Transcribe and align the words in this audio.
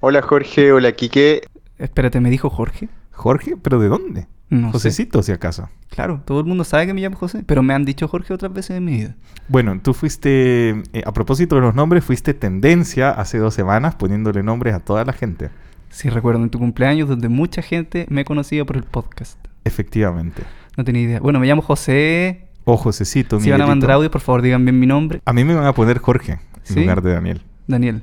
Hola 0.00 0.22
Jorge, 0.22 0.72
hola 0.72 0.92
Quique. 0.92 1.42
Espérate, 1.78 2.20
¿me 2.20 2.30
dijo 2.30 2.48
Jorge? 2.50 2.88
¿Jorge? 3.12 3.56
¿Pero 3.60 3.78
de 3.78 3.88
dónde? 3.88 4.26
No 4.48 4.68
sé. 4.68 4.72
Josecito, 4.72 5.22
si 5.22 5.30
acaso. 5.32 5.68
Claro, 5.90 6.22
todo 6.24 6.40
el 6.40 6.46
mundo 6.46 6.64
sabe 6.64 6.86
que 6.86 6.94
me 6.94 7.00
llamo 7.00 7.16
José, 7.16 7.44
pero 7.46 7.62
me 7.62 7.74
han 7.74 7.84
dicho 7.84 8.08
Jorge 8.08 8.32
otras 8.34 8.52
veces 8.52 8.78
en 8.78 8.84
mi 8.84 8.92
vida. 8.96 9.14
Bueno, 9.48 9.78
tú 9.82 9.92
fuiste, 9.94 10.70
eh, 10.92 11.02
a 11.04 11.12
propósito 11.12 11.54
de 11.56 11.60
los 11.60 11.74
nombres, 11.74 12.02
fuiste 12.04 12.34
tendencia 12.34 13.10
hace 13.10 13.38
dos 13.38 13.54
semanas 13.54 13.94
poniéndole 13.94 14.42
nombres 14.42 14.74
a 14.74 14.80
toda 14.80 15.04
la 15.04 15.12
gente. 15.12 15.50
Sí, 15.90 16.08
recuerdo 16.08 16.42
en 16.42 16.50
tu 16.50 16.58
cumpleaños 16.58 17.08
donde 17.08 17.28
mucha 17.28 17.62
gente 17.62 18.06
me 18.08 18.24
conocía 18.24 18.64
por 18.64 18.76
el 18.76 18.84
podcast. 18.84 19.38
Efectivamente. 19.64 20.42
No 20.76 20.84
tenía 20.84 21.02
idea. 21.02 21.20
Bueno, 21.20 21.40
me 21.40 21.46
llamo 21.46 21.62
José. 21.62 22.48
O 22.64 22.76
Josecito, 22.76 23.38
Si 23.40 23.50
van 23.50 23.60
a 23.62 23.66
mandar 23.66 23.90
audio, 23.92 24.10
por 24.10 24.20
favor, 24.20 24.42
digan 24.42 24.64
bien 24.64 24.78
mi 24.78 24.86
nombre. 24.86 25.20
A 25.24 25.32
mí 25.32 25.44
me 25.44 25.54
van 25.54 25.66
a 25.66 25.74
poner 25.74 25.98
Jorge 25.98 26.32
en 26.32 26.40
¿Sí? 26.62 26.80
lugar 26.80 27.02
de 27.02 27.12
Daniel. 27.12 27.42
Daniel. 27.66 28.02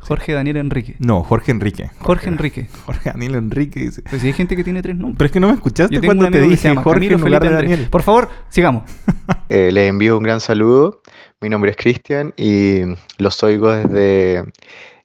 Jorge 0.00 0.32
Daniel 0.34 0.56
Enrique. 0.58 0.94
No, 0.98 1.22
Jorge 1.24 1.50
Enrique. 1.52 1.90
Jorge 1.98 2.28
Enrique. 2.28 2.68
Jorge 2.86 3.10
Daniel 3.10 3.34
Enrique 3.36 3.80
dice. 3.80 4.02
Pues 4.02 4.22
si 4.22 4.28
hay 4.28 4.32
gente 4.32 4.54
que 4.56 4.62
tiene 4.64 4.82
tres 4.82 4.96
nombres. 4.96 5.16
Pero 5.18 5.26
es 5.26 5.32
que 5.32 5.40
no 5.40 5.48
me 5.48 5.54
escuchaste 5.54 5.94
Yo 5.94 6.00
tengo 6.00 6.12
un 6.12 6.18
cuando 6.18 6.32
te 6.32 6.38
amigo 6.38 6.50
que 6.50 6.56
se 6.56 6.68
dije 6.68 6.68
llama 6.68 6.82
Jorge 6.82 7.06
en 7.06 7.20
lugar 7.20 7.42
de. 7.42 7.50
Daniel. 7.50 7.88
Por 7.90 8.02
favor, 8.02 8.28
sigamos. 8.48 8.84
Eh, 9.48 9.70
les 9.72 9.88
envío 9.88 10.16
un 10.18 10.24
gran 10.24 10.40
saludo. 10.40 11.02
Mi 11.40 11.48
nombre 11.48 11.70
es 11.70 11.76
Cristian 11.76 12.34
y 12.36 12.80
los 13.18 13.40
oigo 13.44 13.70
desde 13.70 14.44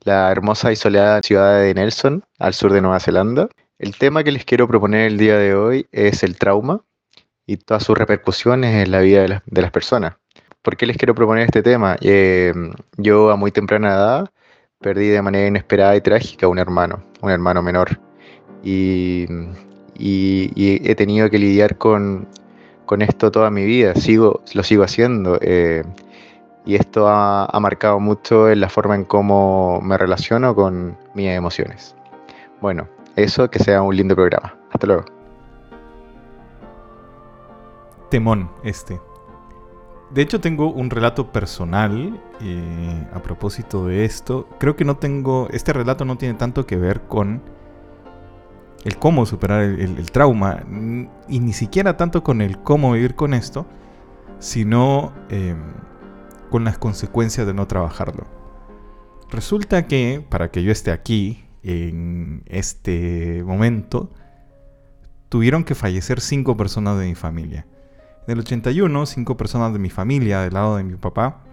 la 0.04 0.32
hermosa 0.32 0.72
y 0.72 0.76
soleada 0.76 1.22
ciudad 1.22 1.60
de 1.62 1.74
Nelson, 1.76 2.24
al 2.40 2.56
sur 2.56 2.74
de 2.74 2.82
Nueva 2.82 3.00
Zelanda. 3.00 3.50
El 3.78 3.96
tema 3.98 4.24
que 4.24 4.32
les 4.32 4.44
quiero 4.44 4.68
proponer 4.68 5.02
el 5.08 5.18
día 5.20 5.38
de 5.38 5.54
hoy 5.54 5.86
es 5.92 6.24
el 6.24 6.38
trauma 6.38 6.82
y 7.46 7.58
todas 7.58 7.84
sus 7.84 7.96
repercusiones 7.98 8.84
en 8.84 8.92
la 8.92 9.00
vida 9.02 9.22
de, 9.22 9.28
las- 9.28 9.44
de 9.46 9.62
las 9.62 9.70
personas. 9.72 10.16
¿Por 10.64 10.76
qué 10.76 10.88
les 10.88 10.98
quiero 10.98 11.14
proponer 11.14 11.46
este 11.46 11.62
tema? 11.62 11.96
Eh, 12.02 12.52
yo 12.98 13.30
a 13.30 13.36
muy 13.36 13.52
temprana 13.52 13.90
edad 13.90 14.30
perdí 14.82 15.10
de 15.10 15.22
manera 15.22 15.48
inesperada 15.48 15.96
y 15.96 16.02
trágica 16.02 16.46
a 16.46 16.50
un 16.50 16.60
hermano, 16.60 17.04
un 17.22 17.32
hermano 17.32 17.62
menor. 17.62 18.00
Y, 18.64 19.28
he 19.98 20.96
tenido 20.96 21.30
que 21.30 21.38
lidiar 21.40 21.78
con, 21.78 22.28
esto 23.00 23.32
toda 23.32 23.50
mi 23.50 23.66
vida, 23.66 23.96
sigo, 23.96 24.42
lo 24.54 24.64
sigo 24.64 24.84
haciendo. 24.84 25.40
eh, 25.42 25.84
y 26.64 26.76
esto 26.76 27.08
ha 27.08 27.60
marcado 27.60 28.00
mucho 28.00 28.50
en 28.50 28.62
la 28.62 28.70
forma 28.70 28.94
en 28.96 29.04
cómo 29.04 29.82
me 29.82 29.98
relaciono 29.98 30.54
con 30.54 30.96
mis 31.16 31.30
emociones. 31.30 31.96
Bueno, 32.62 32.88
eso, 33.16 33.50
que 33.50 33.60
sea 33.60 33.82
un 33.82 33.96
lindo 33.96 34.16
programa. 34.16 34.56
Hasta 34.72 34.88
luego. 34.88 35.06
Temón 38.10 38.50
este. 38.64 39.00
De 40.14 40.22
hecho, 40.22 40.42
tengo 40.42 40.72
un 40.72 40.90
relato 40.90 41.32
personal 41.32 42.22
eh, 42.42 43.08
a 43.14 43.22
propósito 43.22 43.88
de 43.88 44.04
esto. 44.04 44.50
Creo 44.60 44.76
que 44.76 44.84
no 44.84 44.98
tengo. 44.98 45.48
Este 45.52 45.72
relato 45.72 46.04
no 46.04 46.18
tiene 46.18 46.34
tanto 46.38 46.66
que 46.66 46.76
ver 46.76 47.02
con 47.02 47.42
el 48.84 48.98
cómo 48.98 49.26
superar 49.26 49.62
el, 49.62 50.12
trauma. 50.12 50.64
Y 51.30 51.40
ni 51.40 51.54
siquiera 51.54 51.96
tanto 51.96 52.24
con 52.24 52.42
el 52.42 52.58
cómo 52.60 52.92
vivir 52.92 53.16
con 53.16 53.34
esto. 53.34 53.66
Sino 54.40 55.14
eh, 55.30 55.56
con 56.50 56.66
las 56.66 56.78
consecuencias 56.78 57.48
de 57.48 57.54
no 57.54 57.68
trabajarlo. 57.68 58.28
Resulta 59.30 59.88
que 59.88 60.26
para 60.28 60.52
que 60.52 60.62
yo 60.62 60.74
esté 60.74 60.92
aquí 60.92 61.46
en 61.64 62.44
este 62.48 63.44
momento, 63.46 64.10
tuvieron 65.30 65.64
que 65.64 65.74
fallecer 65.74 66.20
cinco 66.20 66.58
personas 66.58 67.00
de 67.00 67.06
mi 67.06 67.16
familia. 67.16 67.66
En 68.28 68.34
el 68.34 68.40
81, 68.40 69.06
cinco 69.06 69.36
personas 69.36 69.74
de 69.74 69.80
mi 69.80 69.90
familia, 69.90 70.42
del 70.42 70.54
lado 70.54 70.78
de 70.78 70.84
mi 70.84 70.96
papá, 70.96 71.44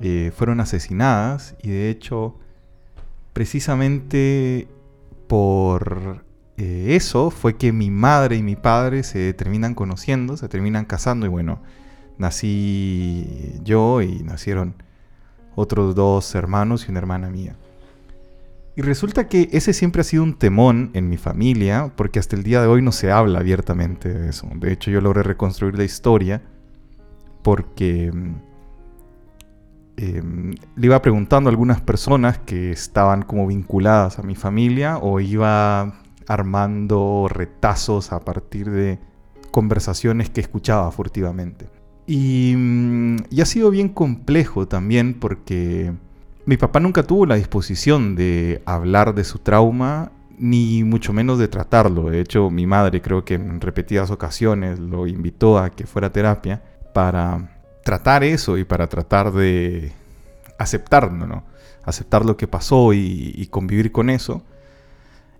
eh, 0.00 0.32
fueron 0.36 0.60
asesinadas 0.60 1.56
y 1.62 1.70
de 1.70 1.90
hecho, 1.90 2.36
precisamente 3.32 4.68
por 5.26 6.24
eh, 6.56 6.96
eso 6.96 7.30
fue 7.30 7.56
que 7.56 7.72
mi 7.72 7.90
madre 7.90 8.36
y 8.36 8.42
mi 8.42 8.56
padre 8.56 9.02
se 9.02 9.32
terminan 9.32 9.74
conociendo, 9.74 10.36
se 10.36 10.48
terminan 10.48 10.84
casando 10.84 11.26
y 11.26 11.28
bueno, 11.28 11.60
nací 12.18 13.54
yo 13.64 14.02
y 14.02 14.22
nacieron 14.22 14.74
otros 15.54 15.94
dos 15.94 16.34
hermanos 16.34 16.86
y 16.86 16.90
una 16.90 16.98
hermana 16.98 17.30
mía. 17.30 17.56
Y 18.78 18.82
resulta 18.82 19.26
que 19.26 19.48
ese 19.50 19.72
siempre 19.72 20.02
ha 20.02 20.04
sido 20.04 20.22
un 20.22 20.34
temón 20.34 20.90
en 20.94 21.08
mi 21.08 21.16
familia, 21.16 21.92
porque 21.96 22.20
hasta 22.20 22.36
el 22.36 22.44
día 22.44 22.62
de 22.62 22.68
hoy 22.68 22.80
no 22.80 22.92
se 22.92 23.10
habla 23.10 23.40
abiertamente 23.40 24.14
de 24.14 24.28
eso. 24.28 24.48
De 24.54 24.72
hecho, 24.72 24.92
yo 24.92 25.00
logré 25.00 25.24
reconstruir 25.24 25.76
la 25.76 25.82
historia 25.82 26.42
porque 27.42 28.12
mm, 28.12 28.34
em, 29.96 30.54
le 30.76 30.86
iba 30.86 31.02
preguntando 31.02 31.48
a 31.48 31.50
algunas 31.50 31.80
personas 31.80 32.38
que 32.38 32.70
estaban 32.70 33.22
como 33.22 33.48
vinculadas 33.48 34.20
a 34.20 34.22
mi 34.22 34.36
familia 34.36 34.98
o 34.98 35.18
iba 35.18 36.00
armando 36.28 37.26
retazos 37.28 38.12
a 38.12 38.20
partir 38.20 38.70
de 38.70 39.00
conversaciones 39.50 40.30
que 40.30 40.40
escuchaba 40.40 40.88
furtivamente. 40.92 41.66
Y, 42.06 42.54
mm, 42.56 43.16
y 43.28 43.40
ha 43.40 43.44
sido 43.44 43.72
bien 43.72 43.88
complejo 43.88 44.68
también 44.68 45.14
porque 45.14 45.94
mi 46.48 46.56
papá 46.56 46.80
nunca 46.80 47.02
tuvo 47.02 47.26
la 47.26 47.34
disposición 47.34 48.16
de 48.16 48.62
hablar 48.64 49.14
de 49.14 49.24
su 49.24 49.38
trauma, 49.38 50.12
ni 50.38 50.82
mucho 50.82 51.12
menos 51.12 51.38
de 51.38 51.46
tratarlo. 51.46 52.08
De 52.08 52.22
hecho, 52.22 52.48
mi 52.48 52.66
madre 52.66 53.02
creo 53.02 53.22
que 53.22 53.34
en 53.34 53.60
repetidas 53.60 54.10
ocasiones 54.10 54.78
lo 54.78 55.06
invitó 55.06 55.58
a 55.58 55.68
que 55.68 55.86
fuera 55.86 56.06
a 56.06 56.12
terapia 56.12 56.62
para 56.94 57.60
tratar 57.84 58.24
eso 58.24 58.56
y 58.56 58.64
para 58.64 58.86
tratar 58.86 59.30
de 59.30 59.92
aceptarlo, 60.58 61.26
¿no? 61.26 61.44
Aceptar 61.84 62.24
lo 62.24 62.38
que 62.38 62.48
pasó 62.48 62.94
y, 62.94 63.34
y 63.36 63.48
convivir 63.48 63.92
con 63.92 64.08
eso. 64.08 64.42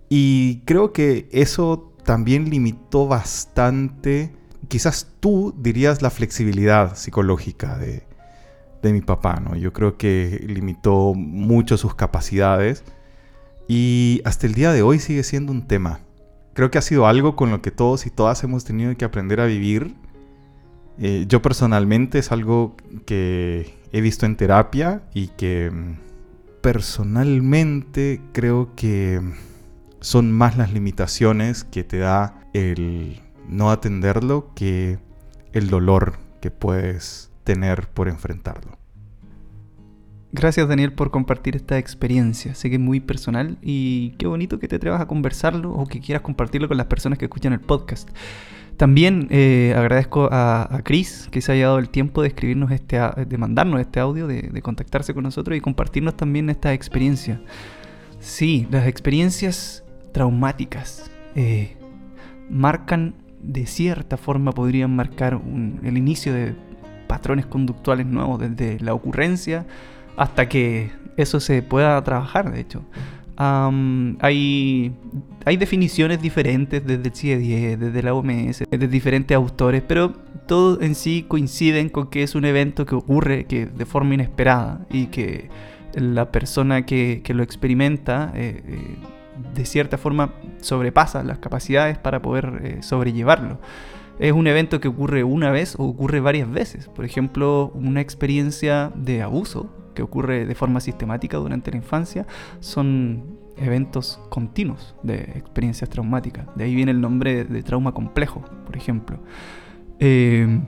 Y 0.09 0.59
creo 0.65 0.93
que 0.93 1.27
eso 1.31 1.91
también 2.05 2.51
limitó 2.51 3.07
bastante, 3.07 4.31
quizás 4.67 5.07
tú 5.19 5.55
dirías 5.57 6.03
la 6.03 6.11
flexibilidad 6.11 6.95
psicológica 6.95 7.79
de, 7.79 8.03
de 8.81 8.93
mi 8.93 9.01
papá, 9.01 9.39
¿no? 9.39 9.55
Yo 9.55 9.73
creo 9.73 9.97
que 9.97 10.43
limitó 10.47 11.13
mucho 11.15 11.77
sus 11.77 11.95
capacidades 11.95 12.83
y 13.67 14.21
hasta 14.25 14.47
el 14.47 14.53
día 14.53 14.71
de 14.71 14.81
hoy 14.81 14.99
sigue 14.99 15.23
siendo 15.23 15.51
un 15.51 15.67
tema. 15.67 15.99
Creo 16.53 16.71
que 16.71 16.77
ha 16.77 16.81
sido 16.81 17.07
algo 17.07 17.35
con 17.35 17.51
lo 17.51 17.61
que 17.61 17.71
todos 17.71 18.05
y 18.05 18.09
todas 18.09 18.43
hemos 18.43 18.65
tenido 18.65 18.95
que 18.97 19.05
aprender 19.05 19.39
a 19.39 19.45
vivir. 19.45 19.95
Eh, 20.97 21.25
yo 21.27 21.41
personalmente 21.41 22.19
es 22.19 22.31
algo 22.31 22.75
que 23.05 23.77
he 23.91 24.01
visto 24.01 24.25
en 24.25 24.35
terapia 24.35 25.03
y 25.13 25.27
que 25.29 25.71
mm, 25.71 25.97
personalmente 26.61 28.21
creo 28.33 28.75
que 28.75 29.21
son 30.01 30.31
más 30.31 30.57
las 30.57 30.73
limitaciones 30.73 31.63
que 31.63 31.83
te 31.83 31.99
da 31.99 32.41
el 32.53 33.21
no 33.47 33.71
atenderlo 33.71 34.51
que 34.55 34.99
el 35.53 35.69
dolor 35.69 36.17
que 36.41 36.51
puedes 36.51 37.31
tener 37.53 37.87
por 37.87 38.07
enfrentarlo. 38.09 38.77
Gracias 40.31 40.67
Daniel 40.67 40.93
por 40.93 41.09
compartir 41.09 41.55
esta 41.55 41.79
experiencia. 41.79 42.53
Sé 42.53 42.69
que 42.69 42.75
es 42.75 42.81
muy 42.81 42.99
personal 42.99 43.57
y 43.63 44.11
qué 44.19 44.27
bonito 44.27 44.59
que 44.59 44.67
te 44.67 44.75
atrevas 44.75 45.01
a 45.01 45.07
conversarlo 45.07 45.73
o 45.73 45.87
que 45.87 45.99
quieras 45.99 46.21
compartirlo 46.21 46.67
con 46.67 46.77
las 46.77 46.85
personas 46.85 47.17
que 47.17 47.25
escuchan 47.25 47.53
el 47.53 47.59
podcast. 47.59 48.07
También 48.77 49.27
eh, 49.31 49.73
agradezco 49.75 50.29
a, 50.31 50.73
a 50.73 50.83
Chris 50.83 51.27
que 51.31 51.41
se 51.41 51.51
haya 51.53 51.65
dado 51.65 51.79
el 51.79 51.89
tiempo 51.89 52.21
de 52.21 52.27
escribirnos 52.27 52.69
este, 52.71 52.99
de 53.27 53.37
mandarnos 53.39 53.81
este 53.81 53.99
audio, 53.99 54.27
de, 54.27 54.43
de 54.43 54.61
contactarse 54.61 55.15
con 55.15 55.23
nosotros 55.23 55.57
y 55.57 55.61
compartirnos 55.61 56.15
también 56.15 56.51
esta 56.51 56.71
experiencia. 56.73 57.41
Sí, 58.19 58.67
las 58.69 58.85
experiencias 58.85 59.83
traumáticas 60.13 61.09
eh, 61.33 61.75
marcan, 62.51 63.15
de 63.41 63.65
cierta 63.65 64.15
forma, 64.17 64.51
podrían 64.51 64.95
marcar 64.95 65.35
un- 65.35 65.79
el 65.83 65.97
inicio 65.97 66.33
de 66.33 66.55
patrones 67.09 67.47
conductuales 67.47 68.05
nuevos 68.05 68.39
desde 68.39 68.79
la 68.81 68.93
ocurrencia 68.93 69.65
hasta 70.15 70.47
que 70.47 70.91
eso 71.17 71.39
se 71.39 71.63
pueda 71.63 72.01
trabajar, 72.03 72.51
de 72.53 72.59
hecho. 72.61 72.83
Am, 73.35 74.17
hay, 74.21 74.93
hay 75.43 75.57
definiciones 75.57 76.21
diferentes 76.21 76.85
desde 76.85 77.07
el 77.07 77.13
CIE-10, 77.13 77.77
desde 77.77 78.03
la 78.03 78.13
OMS, 78.13 78.63
de 78.69 78.87
diferentes 78.87 79.35
autores, 79.35 79.81
pero 79.81 80.11
todos 80.45 80.81
en 80.81 80.93
sí 80.93 81.25
coinciden 81.27 81.89
con 81.89 82.07
que 82.07 82.21
es 82.21 82.35
un 82.35 82.45
evento 82.45 82.85
que 82.85 82.93
ocurre 82.93 83.45
que 83.45 83.65
de 83.65 83.85
forma 83.85 84.13
inesperada 84.13 84.85
y 84.91 85.07
que 85.07 85.49
la 85.93 86.31
persona 86.31 86.85
que, 86.85 87.21
que 87.23 87.33
lo 87.33 87.41
experimenta 87.41 88.31
eh, 88.35 88.61
eh, 88.67 88.97
de 89.55 89.65
cierta 89.65 89.97
forma 89.97 90.33
sobrepasa 90.61 91.23
las 91.23 91.39
capacidades 91.39 91.97
para 91.97 92.21
poder 92.21 92.61
eh, 92.63 92.83
sobrellevarlo. 92.83 93.59
Es 94.19 94.33
un 94.33 94.47
evento 94.47 94.79
que 94.79 94.87
ocurre 94.89 95.23
una 95.23 95.49
vez 95.49 95.75
o 95.77 95.85
ocurre 95.85 96.19
varias 96.19 96.51
veces. 96.51 96.87
Por 96.89 97.05
ejemplo, 97.05 97.71
una 97.73 98.01
experiencia 98.01 98.91
de 98.95 99.21
abuso 99.21 99.73
que 99.95 100.01
ocurre 100.01 100.45
de 100.45 100.55
forma 100.55 100.81
sistemática 100.81 101.37
durante 101.37 101.71
la 101.71 101.77
infancia 101.77 102.27
son 102.59 103.39
eventos 103.57 104.19
continuos 104.29 104.95
de 105.03 105.15
experiencias 105.35 105.89
traumáticas. 105.89 106.47
De 106.55 106.65
ahí 106.65 106.75
viene 106.75 106.91
el 106.91 107.01
nombre 107.01 107.45
de 107.45 107.63
trauma 107.63 107.93
complejo, 107.93 108.43
por 108.65 108.75
ejemplo. 108.75 109.19
Eh, 109.99 110.59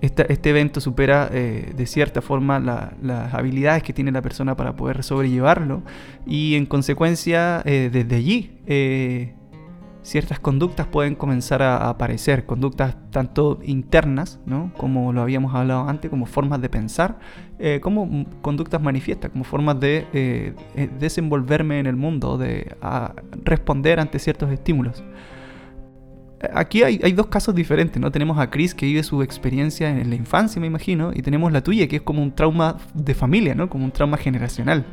este 0.00 0.50
evento 0.50 0.80
supera 0.80 1.28
eh, 1.32 1.72
de 1.76 1.86
cierta 1.86 2.22
forma 2.22 2.60
las 2.60 3.34
habilidades 3.34 3.82
que 3.82 3.92
tiene 3.92 4.12
la 4.12 4.22
persona 4.22 4.56
para 4.56 4.76
poder 4.76 5.02
sobrellevarlo 5.02 5.82
y 6.24 6.54
en 6.54 6.66
consecuencia 6.66 7.62
eh, 7.64 7.90
desde 7.92 8.14
allí 8.14 8.60
eh, 8.66 9.34
ciertas 10.02 10.40
conductas 10.40 10.86
pueden 10.86 11.14
comenzar 11.14 11.62
a, 11.62 11.88
aparecer, 11.88 12.46
conductas 12.46 12.96
tanto 13.10 13.58
internas, 13.62 14.40
¿no? 14.46 14.72
como 14.76 15.12
lo 15.12 15.20
habíamos 15.20 15.54
hablado 15.54 15.88
antes, 15.88 16.10
como 16.10 16.26
formas 16.26 16.60
de 16.60 16.68
pensar, 16.68 17.18
como 17.82 18.26
conductas 18.40 18.80
manifiestas, 18.80 19.30
como 19.30 19.44
formas 19.44 19.80
de 19.80 20.54
desenvolverme 20.98 21.80
en 21.80 21.86
el 21.86 21.96
mundo, 21.96 22.38
de 22.38 22.76
responder 23.44 24.00
ante 24.00 24.18
ciertos 24.18 24.50
estímulos 24.50 25.02
aquí 26.52 26.82
hay, 26.82 27.12
dos 27.12 27.26
casos 27.26 27.54
diferentes, 27.54 28.00
¿no? 28.00 28.10
Tenemos 28.10 28.38
a 28.38 28.50
Chris 28.50 28.74
que 28.74 28.86
vive 28.86 29.02
su 29.02 29.22
experiencia 29.22 29.90
en 29.90 30.08
la 30.08 30.16
infancia, 30.16 30.60
me 30.60 30.66
imagino, 30.66 31.10
y 31.14 31.22
tenemos 31.22 31.52
la 31.52 31.62
tuya, 31.62 31.88
que 31.88 31.96
es 31.96 32.02
como 32.02 32.22
un 32.22 32.34
trauma 32.34 32.76
de 32.94 33.14
familia, 33.14 33.54
¿no? 33.54 33.68
Como 33.68 33.84
un 33.84 33.90
trauma 33.90 34.16
generacional, 34.16 34.86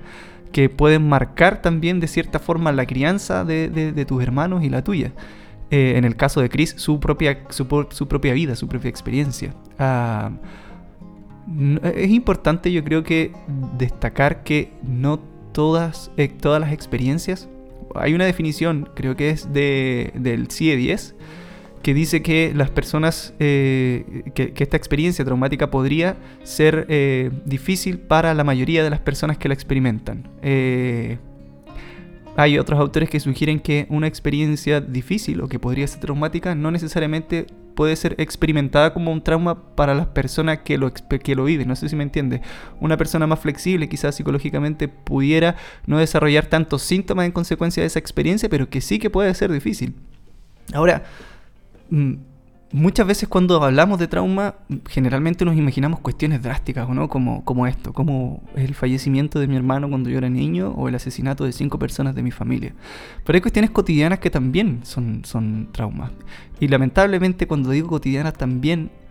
que 0.56 0.69
puede 0.69 1.00
marcar 1.00 1.62
también 1.62 2.00
de 2.00 2.07
cierta 2.07 2.40
forma 2.40 2.72
la 2.72 2.86
crianza 2.86 3.44
de, 3.44 4.06
tus 4.07 4.24
hermanos 4.24 4.63
y 4.63 4.69
la 4.69 4.86
tuya. 4.86 5.12
Eh, 5.69 5.96
en 5.98 6.06
el 6.06 6.16
caso 6.16 6.40
de 6.40 6.48
Chris, 6.48 6.75
su 6.78 7.02
propia, 7.02 7.40
su, 7.50 7.68
propia 7.68 8.31
vida, 8.31 8.56
su 8.56 8.69
propia 8.69 8.88
experiencia. 8.88 9.54
Ah, 9.78 10.31
es 11.84 12.10
importante, 12.10 12.72
yo 12.72 12.86
creo 12.86 13.04
que 13.04 13.34
destacar 13.78 14.44
que 14.44 14.72
no 14.81 15.19
todas, 15.52 16.10
eh, 16.16 16.30
todas 16.30 16.62
las 16.62 16.72
experiencias 16.72 17.50
hay 17.94 18.13
una 18.13 18.24
definición, 18.24 18.88
creo 18.96 19.18
que 19.18 19.31
es 19.31 19.51
de, 19.51 20.13
del 20.16 20.50
CIE 20.50 20.78
10, 20.78 21.16
que 21.86 21.94
dice 21.94 22.24
que 22.24 22.52
las 22.56 22.72
personas, 22.72 23.36
eh, 23.38 24.24
que, 24.34 24.52
esta 24.58 24.76
experiencia 24.76 25.24
traumática 25.24 25.70
podría 25.70 26.18
ser 26.42 26.88
eh, 26.90 27.30
difícil 27.46 28.00
para 28.00 28.34
la 28.34 28.44
mayoría 28.44 28.84
de 28.84 28.90
las 28.90 29.02
personas 29.02 29.38
que 29.38 29.48
la 29.48 29.54
experimentan. 29.54 30.28
Eh, 30.42 31.20
hay 32.36 32.58
otros 32.58 32.80
autores 32.80 33.08
que 33.08 33.20
sugieren 33.20 33.60
que 33.60 33.86
una 33.92 34.08
experiencia 34.08 34.82
difícil 34.82 35.42
o 35.42 35.48
que 35.48 35.60
podría 35.60 35.86
ser 35.86 36.00
traumática 36.00 36.56
no 36.56 36.72
necesariamente 36.72 37.46
puede 37.76 37.96
ser 37.96 38.16
experimentada 38.18 38.92
como 38.92 39.12
un 39.12 39.22
trauma 39.22 39.76
para 39.76 39.94
las 39.94 40.08
personas 40.08 40.62
que 40.66 40.80
lo, 40.80 40.92
que 40.92 41.36
lo 41.36 41.44
viven. 41.44 41.68
No 41.68 41.76
sé 41.76 41.88
si 41.88 41.96
me 41.96 42.02
entiende. 42.02 42.42
Una 42.82 42.98
persona 42.98 43.28
más 43.28 43.42
flexible, 43.42 43.88
quizás 43.88 44.16
psicológicamente, 44.16 44.88
pudiera 44.88 45.56
no 45.86 46.00
desarrollar 46.00 46.48
tantos 46.48 46.82
síntomas 46.82 47.28
en 47.28 47.32
consecuencia 47.32 47.84
de 47.84 47.88
esa 47.88 48.00
experiencia, 48.00 48.50
pero 48.50 48.72
que 48.72 48.82
sí 48.82 48.98
que 48.98 49.12
puede 49.12 49.32
ser 49.36 49.52
difícil. 49.52 49.94
Ahora, 50.74 51.04
muchas 52.72 53.08
veces 53.08 53.30
cuando 53.30 53.64
hablamos 53.64 54.00
de 54.00 54.08
trauma, 54.08 54.56
generalmente 54.90 55.46
nos 55.46 55.56
imaginamos 55.56 56.00
cuestiones 56.02 56.42
drásticas, 56.42 56.90
¿no? 56.90 57.08
Como, 57.08 57.44
como 57.46 57.68
esto, 57.68 57.94
como 57.94 58.44
el 58.56 58.76
fallecimiento 58.76 59.40
de 59.40 59.48
mi 59.48 59.56
hermano 59.56 59.90
cuando 59.90 60.10
yo 60.10 60.18
era 60.18 60.30
niño 60.30 60.72
o 60.72 60.90
el 60.90 60.96
asesinato 60.96 61.46
de 61.46 61.52
cinco 61.52 61.80
personas 61.80 62.16
de 62.16 62.24
mi 62.24 62.32
familia. 62.32 62.74
Pero 63.24 63.38
hay 63.38 63.42
cuestiones 63.42 63.72
cotidianas 63.72 64.20
que 64.20 64.30
también 64.30 64.82
son, 64.84 65.24
son 65.24 65.70
traumas. 65.72 66.12
Y 66.60 66.68
lamentablemente 66.68 67.48
cuando 67.48 67.70
digo 67.70 67.88
cotidianas 67.88 68.34
también 68.34 68.92
mm, 68.92 69.05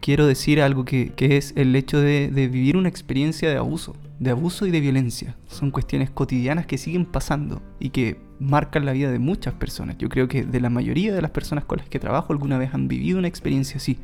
quiero 0.00 0.26
decir 0.26 0.60
algo 0.60 0.84
que, 0.84 1.12
es 1.16 1.52
el 1.56 1.74
hecho 1.76 2.00
de, 2.00 2.28
vivir 2.30 2.76
una 2.76 2.88
experiencia 2.88 3.48
de 3.48 3.56
abuso, 3.56 3.94
de 4.18 4.30
abuso 4.30 4.66
y 4.66 4.70
de 4.70 4.80
violencia. 4.80 5.36
Son 5.46 5.70
cuestiones 5.70 6.10
cotidianas 6.10 6.66
que 6.66 6.78
siguen 6.78 7.06
pasando 7.06 7.62
y 7.78 7.90
que 7.90 8.18
marcan 8.38 8.84
la 8.84 8.92
vida 8.92 9.10
de 9.10 9.18
muchas 9.18 9.54
personas. 9.54 9.96
Yo 9.98 10.08
creo 10.08 10.28
que 10.28 10.44
de 10.44 10.60
la 10.60 10.70
mayoría 10.70 11.14
de 11.14 11.22
las 11.22 11.30
personas 11.30 11.64
con 11.64 11.78
las 11.78 11.88
que 11.88 11.98
trabajo 11.98 12.32
alguna 12.32 12.58
vez 12.58 12.74
han 12.74 12.88
vivido 12.88 13.18
una 13.18 13.28
experiencia 13.28 13.76
así. 13.76 13.98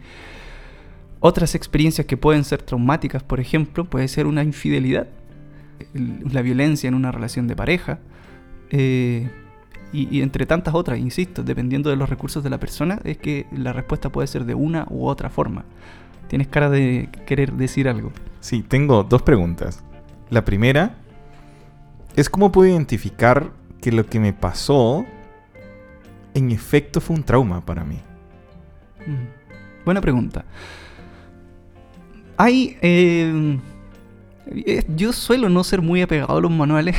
Otras 1.21 1.55
experiencias 1.55 2.07
que 2.07 2.17
pueden 2.17 2.45
ser 2.45 2.63
traumáticas, 2.63 3.23
por 3.25 3.41
ejemplo, 3.41 3.85
puede 3.85 4.07
ser 4.07 4.27
una 4.27 4.45
infidelidad, 4.45 5.09
la 5.93 6.43
violencia 6.43 6.87
en 6.87 6.95
una 6.95 7.11
relación 7.11 7.49
de 7.49 7.57
pareja, 7.57 7.99
eh, 8.71 9.29
y, 9.93 10.21
entre 10.21 10.45
tantas 10.45 10.75
otras, 10.75 10.99
insisto, 10.99 11.43
dependiendo 11.43 11.89
de 11.89 11.97
los 11.97 12.11
recursos 12.11 12.45
de 12.45 12.51
la 12.51 12.59
persona, 12.59 13.01
es 13.05 13.17
que 13.17 13.47
la 13.53 13.73
respuesta 13.73 14.11
puede 14.11 14.27
ser 14.27 14.45
de 14.45 14.55
una 14.55 14.87
u 14.91 15.07
otra 15.07 15.31
forma. 15.31 15.65
Tienes 16.29 16.49
cara 16.49 16.69
de 16.69 17.09
querer 17.27 17.55
decir 17.55 17.89
algo. 17.89 18.13
Sí, 18.41 18.63
tengo 18.63 19.03
dos 19.03 19.23
preguntas. 19.23 19.83
La 20.29 20.45
primera 20.45 20.97
es 22.17 22.29
cómo 22.29 22.53
puedo 22.53 22.71
identificar 22.71 23.51
que 23.81 23.93
lo 23.93 24.05
que 24.05 24.21
me 24.21 24.35
pasó 24.35 25.07
en 26.35 26.51
efecto 26.51 27.01
fue 27.01 27.17
un 27.17 27.23
trauma 27.23 27.65
para 27.65 27.85
mí. 27.85 27.97
Mm. 29.07 29.85
Buena 29.85 30.01
pregunta. 30.01 30.45
Hay... 32.37 32.77
Eh, 32.83 33.59
yo 34.89 35.13
suelo 35.13 35.49
no 35.49 35.63
ser 35.65 35.83
muy 35.83 36.03
apegado 36.03 36.39
a 36.39 36.41
los 36.41 36.51
manuales, 36.51 36.97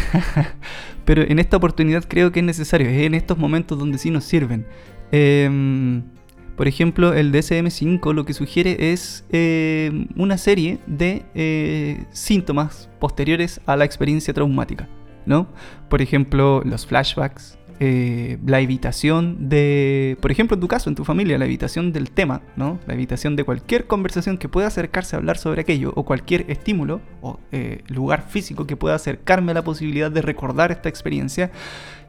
pero 1.10 1.24
en 1.24 1.40
esta 1.40 1.58
oportunidad 1.58 2.04
creo 2.08 2.32
que 2.32 2.40
es 2.40 2.46
necesario, 2.46 2.88
es 2.88 3.02
en 3.02 3.16
estos 3.16 3.36
momentos 3.36 3.80
donde 3.80 3.98
sí 3.98 4.12
nos 4.12 4.26
sirven. 4.26 4.68
Em, 5.12 6.04
por 6.56 6.68
ejemplo, 6.68 7.16
el 7.16 7.32
DSM5 7.32 8.14
lo 8.14 8.26
que 8.26 8.36
sugiere 8.36 8.92
es 8.92 9.26
em, 9.32 10.06
una 10.16 10.38
serie 10.38 10.78
de 10.86 11.26
eh, 11.34 12.06
síntomas 12.12 12.92
posteriores 13.00 13.60
a 13.66 13.76
la 13.76 13.86
experiencia 13.86 14.36
traumática. 14.36 14.88
¿no? 15.26 15.48
Por 15.90 16.04
ejemplo, 16.04 16.62
los 16.64 16.86
flashbacks, 16.86 17.58
eh, 17.82 18.38
la 18.46 18.60
evitación 18.60 19.48
de, 19.48 20.18
por 20.20 20.32
ejemplo, 20.32 20.56
en 20.56 20.60
tu 20.60 20.68
caso, 20.68 20.90
en 20.90 20.96
tu 20.96 21.06
familia, 21.06 21.38
la 21.38 21.46
evitación 21.46 21.94
del 21.94 22.12
tema, 22.12 22.42
¿no? 22.58 22.78
La 22.88 22.94
evitación 22.94 23.38
de 23.38 23.46
cualquier 23.46 23.88
conversación 23.88 24.38
que 24.38 24.50
pueda 24.50 24.68
acercarse 24.68 25.16
a 25.16 25.20
hablar 25.20 25.38
sobre 25.38 25.62
aquello, 25.62 25.94
o 25.96 26.04
cualquier 26.04 26.52
estímulo 26.52 27.00
o 27.22 27.40
eh, 27.54 27.84
lugar 27.88 28.28
físico 28.28 28.68
que 28.68 28.76
pueda 28.76 28.96
acercarme 28.96 29.52
a 29.52 29.56
la 29.56 29.64
posibilidad 29.64 30.12
de 30.12 30.22
recordar 30.22 30.74
esta 30.74 30.90
experiencia. 30.90 31.52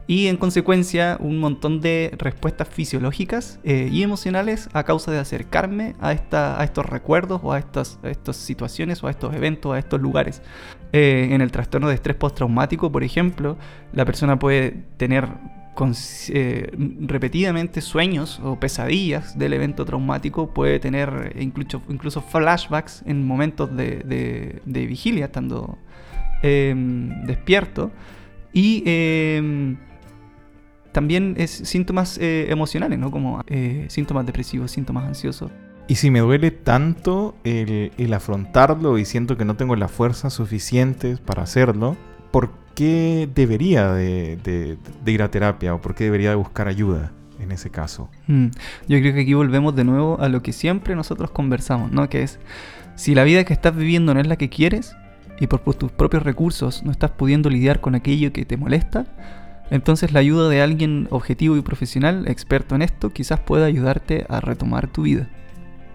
Y 0.07 0.27
en 0.27 0.35
consecuencia, 0.35 1.15
un 1.21 1.39
montón 1.39 1.79
de 1.79 2.11
respuestas 2.17 2.67
fisiológicas 2.67 3.61
eh, 3.63 3.87
y 3.89 4.03
emocionales 4.03 4.67
a 4.73 4.83
causa 4.83 5.11
de 5.11 5.19
acercarme 5.19 5.95
a, 6.01 6.11
esta, 6.11 6.59
a 6.59 6.65
estos 6.65 6.85
recuerdos 6.85 7.39
o 7.43 7.53
a 7.53 7.59
estas, 7.59 7.97
a 8.03 8.09
estas 8.09 8.35
situaciones 8.35 9.01
o 9.03 9.07
a 9.07 9.11
estos 9.11 9.33
eventos, 9.33 9.73
a 9.73 9.79
estos 9.79 10.01
lugares. 10.01 10.41
en 10.91 11.39
el 11.39 11.49
trastorno 11.49 11.87
de 11.87 11.95
estrés 11.95 12.17
postraumático, 12.17 12.91
por 12.91 13.05
ejemplo, 13.05 13.57
la 13.93 14.03
persona 14.03 14.37
puede 14.37 14.71
tener 14.97 15.29
eh, 16.29 16.69
repetidamente 17.01 17.81
sueños 17.81 18.39
o 18.43 18.59
pesadillas 18.59 19.37
del 19.37 19.53
evento 19.53 19.85
traumático, 19.85 20.53
puede 20.53 20.79
tener 20.79 21.35
incluso, 21.39 21.81
incluso 21.89 22.21
flashbacks 22.21 23.03
en 23.05 23.25
momentos 23.25 23.75
de, 23.75 24.61
vigilia, 24.65 25.25
estando 25.25 25.77
em, 26.43 27.25
despierto. 27.25 27.91
Y 28.53 28.83
em, 28.85 29.77
también 30.91 31.35
es 31.37 31.51
síntomas 31.51 32.17
eh, 32.17 32.47
emocionales, 32.49 32.99
¿no? 32.99 33.09
Como 33.09 33.41
eh, 33.47 33.85
síntomas 33.89 34.25
depresivos, 34.25 34.71
síntomas 34.71 35.05
ansiosos. 35.05 35.51
Y 35.87 35.95
si 35.95 36.11
me 36.11 36.19
duele 36.19 36.51
tanto 36.51 37.35
el 37.43 38.13
afrontarlo 38.13 38.97
y 38.97 39.05
siento 39.05 39.35
que 39.35 39.45
no 39.45 39.55
tengo 39.55 39.75
las 39.75 39.91
fuerzas 39.91 40.33
suficientes 40.33 41.19
para 41.19 41.43
hacerlo, 41.43 41.97
¿por 42.31 42.51
qué 42.75 43.29
debería 43.33 43.93
de, 43.93 44.77
ir 45.05 45.21
a 45.21 45.31
terapia 45.31 45.73
o 45.73 45.81
por 45.81 45.95
qué 45.95 46.05
debería 46.05 46.29
de 46.29 46.35
buscar 46.35 46.67
ayuda 46.67 47.11
en 47.39 47.51
ese 47.51 47.69
caso? 47.69 48.09
Mm, 48.27 48.47
yo 48.87 48.99
creo 48.99 49.13
que 49.13 49.21
aquí 49.21 49.33
volvemos 49.33 49.75
de 49.75 49.83
nuevo 49.83 50.19
a 50.19 50.29
lo 50.29 50.41
que 50.41 50.53
siempre 50.53 50.95
nosotros 50.95 51.31
conversamos, 51.31 51.91
¿no? 51.91 52.09
Que 52.09 52.23
es, 52.23 52.39
si 52.95 53.15
la 53.15 53.23
vida 53.23 53.43
que 53.43 53.53
estás 53.53 53.75
viviendo 53.75 54.13
no 54.13 54.19
es 54.19 54.27
la 54.27 54.37
que 54.37 54.49
quieres 54.49 54.95
y 55.39 55.47
por 55.47 55.61
tus 55.75 55.91
propios 55.91 56.23
recursos 56.23 56.83
no 56.83 56.91
estás 56.91 57.11
pudiendo 57.11 57.49
lidiar 57.49 57.81
con 57.81 57.95
aquello 57.95 58.31
que 58.31 58.45
te 58.45 58.57
molesta, 58.57 59.05
entonces 59.69 60.11
la 60.11 60.19
ayuda 60.19 60.49
de 60.49 60.61
alguien 60.61 61.07
objetivo 61.11 61.55
y 61.55 61.61
profesional, 61.61 62.27
experto 62.27 62.75
en 62.75 62.81
esto, 62.81 63.11
quizás 63.11 63.39
pueda 63.39 63.65
ayudarte 63.65 64.25
a 64.27 64.41
retomar 64.41 64.87
tu 64.87 65.03
vida. 65.03 65.29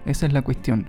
Esa 0.05 0.25
es 0.25 0.33
la 0.33 0.41
cuestión 0.41 0.87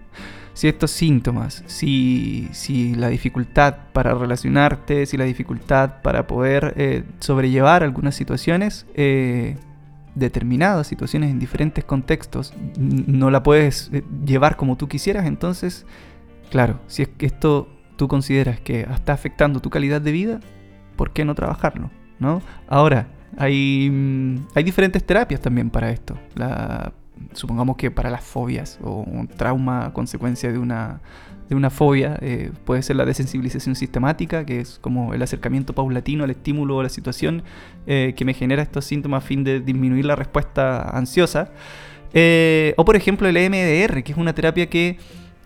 si 0.58 0.66
estos 0.66 0.90
síntomas, 0.90 1.62
si, 1.68 2.48
si 2.50 2.92
la 2.96 3.10
dificultad 3.10 3.76
para 3.92 4.12
relacionarte, 4.12 5.06
si 5.06 5.16
la 5.16 5.22
dificultad 5.22 6.02
para 6.02 6.26
poder 6.26 6.74
eh, 6.76 7.04
sobrellevar 7.20 7.84
algunas 7.84 8.16
situaciones, 8.16 8.84
eh, 8.94 9.56
determinadas 10.16 10.88
situaciones 10.88 11.30
en 11.30 11.38
diferentes 11.38 11.84
contextos, 11.84 12.52
no 12.76 13.30
la 13.30 13.44
puedes 13.44 13.88
eh, 13.92 14.02
llevar 14.26 14.56
como 14.56 14.76
tú 14.76 14.88
quisieras, 14.88 15.26
entonces, 15.26 15.86
claro, 16.50 16.80
si 16.88 17.02
es 17.02 17.08
que 17.08 17.26
esto 17.26 17.68
tú 17.94 18.08
consideras 18.08 18.58
que 18.58 18.80
está 18.80 19.12
afectando 19.12 19.60
tu 19.60 19.70
calidad 19.70 20.00
de 20.00 20.10
vida, 20.10 20.40
¿por 20.96 21.12
qué 21.12 21.24
no 21.24 21.36
trabajarlo? 21.36 21.88
¿no? 22.18 22.42
Ahora, 22.66 23.06
hay, 23.36 23.90
mm, 23.92 24.48
hay 24.56 24.64
diferentes 24.64 25.04
terapias 25.04 25.40
también 25.40 25.70
para 25.70 25.92
esto. 25.92 26.18
Supongamos 27.32 27.76
que 27.76 27.90
para 27.90 28.10
las 28.10 28.24
fobias 28.24 28.78
o 28.82 29.02
un 29.02 29.28
trauma 29.28 29.92
consecuencia 29.92 30.50
de 30.52 30.58
una, 30.58 31.00
de 31.48 31.54
una 31.54 31.70
fobia 31.70 32.18
eh, 32.20 32.50
puede 32.64 32.82
ser 32.82 32.96
la 32.96 33.04
desensibilización 33.04 33.74
sistemática, 33.74 34.44
que 34.44 34.60
es 34.60 34.78
como 34.80 35.14
el 35.14 35.22
acercamiento 35.22 35.72
paulatino 35.74 36.24
al 36.24 36.30
estímulo 36.30 36.76
o 36.76 36.82
la 36.82 36.88
situación 36.88 37.42
eh, 37.86 38.14
que 38.16 38.24
me 38.24 38.34
genera 38.34 38.62
estos 38.62 38.84
síntomas 38.84 39.24
a 39.24 39.26
fin 39.26 39.44
de 39.44 39.60
disminuir 39.60 40.04
la 40.04 40.16
respuesta 40.16 40.82
ansiosa. 40.96 41.50
Eh, 42.14 42.74
o 42.76 42.84
por 42.84 42.96
ejemplo 42.96 43.28
el 43.28 43.36
EMDR, 43.36 44.02
que 44.02 44.12
es 44.12 44.18
una 44.18 44.34
terapia 44.34 44.68
que 44.70 44.98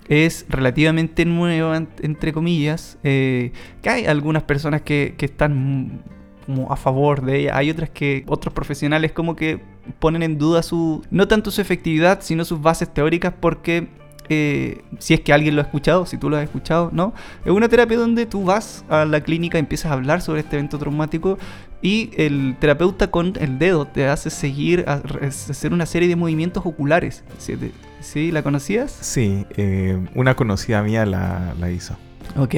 es 0.09 0.47
relativamente 0.49 1.25
nueva, 1.25 1.76
en- 1.76 1.88
entre 2.02 2.33
comillas, 2.33 2.99
que 3.02 3.52
hay 3.85 4.05
algunas 4.07 4.43
personas 4.43 4.83
que, 4.83 5.14
que 5.17 5.26
están 5.26 6.02
como 6.47 6.73
a 6.73 6.76
favor 6.76 7.23
de 7.25 7.38
ella, 7.41 7.57
hay 7.57 7.71
otras 7.71 7.91
que 7.91 8.25
otros 8.26 8.52
profesionales 8.52 9.12
como 9.12 9.37
que 9.37 9.61
ponen 9.98 10.22
en 10.22 10.38
duda 10.38 10.62
su, 10.62 11.04
no 11.10 11.26
tanto 11.28 11.50
su 11.50 11.60
efectividad, 11.60 12.20
sino 12.22 12.44
sus 12.44 12.60
bases 12.60 12.92
teóricas 12.92 13.32
porque... 13.38 13.88
eh, 14.28 14.82
si 14.98 15.14
es 15.14 15.20
que 15.20 15.32
alguien 15.32 15.56
lo 15.56 15.60
ha 15.62 15.64
escuchado, 15.64 16.06
si 16.06 16.16
tú 16.16 16.30
lo 16.30 16.36
has 16.36 16.44
escuchado, 16.44 16.90
¿no? 16.92 17.12
Es 17.44 17.50
una 17.50 17.68
terapia 17.68 17.98
donde 17.98 18.24
tú 18.24 18.44
vas 18.44 18.84
a 18.88 19.04
la 19.04 19.20
clínica, 19.20 19.58
empiezas 19.58 19.90
a 19.90 19.94
hablar 19.94 20.22
sobre 20.22 20.40
este 20.40 20.56
evento 20.56 20.78
traumático 20.78 21.38
y 21.82 22.10
el 22.16 22.56
terapeuta 22.60 23.10
con 23.10 23.34
el 23.40 23.58
dedo 23.58 23.84
te 23.86 24.06
hace 24.06 24.30
seguir, 24.30 24.84
a- 24.86 25.02
hacer 25.26 25.72
una 25.72 25.84
serie 25.86 26.08
de 26.08 26.14
movimientos 26.16 26.64
oculares. 26.64 27.24
¿Sí, 27.38 27.56
¿sí? 28.00 28.30
la 28.30 28.42
conocías? 28.44 28.92
Sí, 29.00 29.44
eh, 29.56 29.98
una 30.14 30.34
conocida 30.36 30.82
mía 30.84 31.04
la, 31.04 31.52
la 31.58 31.70
hizo. 31.72 31.96
Ok, 32.36 32.54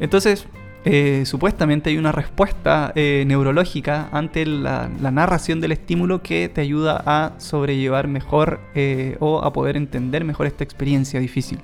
entonces 0.00 0.46
eh, 0.84 1.22
supuestamente 1.24 1.88
hay 1.88 1.96
una 1.96 2.12
respuesta 2.12 2.92
eh, 2.94 3.24
neurológica 3.26 4.08
ante 4.12 4.44
la, 4.44 4.88
narración 4.88 5.60
del 5.60 5.72
estímulo 5.72 6.22
que 6.22 6.50
te 6.50 6.60
ayuda 6.60 7.02
a 7.06 7.32
sobrellevar 7.38 8.06
mejor 8.06 8.60
eh, 8.74 9.16
o 9.20 9.42
a 9.42 9.52
poder 9.52 9.78
entender 9.78 10.24
mejor 10.24 10.46
esta 10.46 10.62
experiencia 10.62 11.20
difícil. 11.20 11.58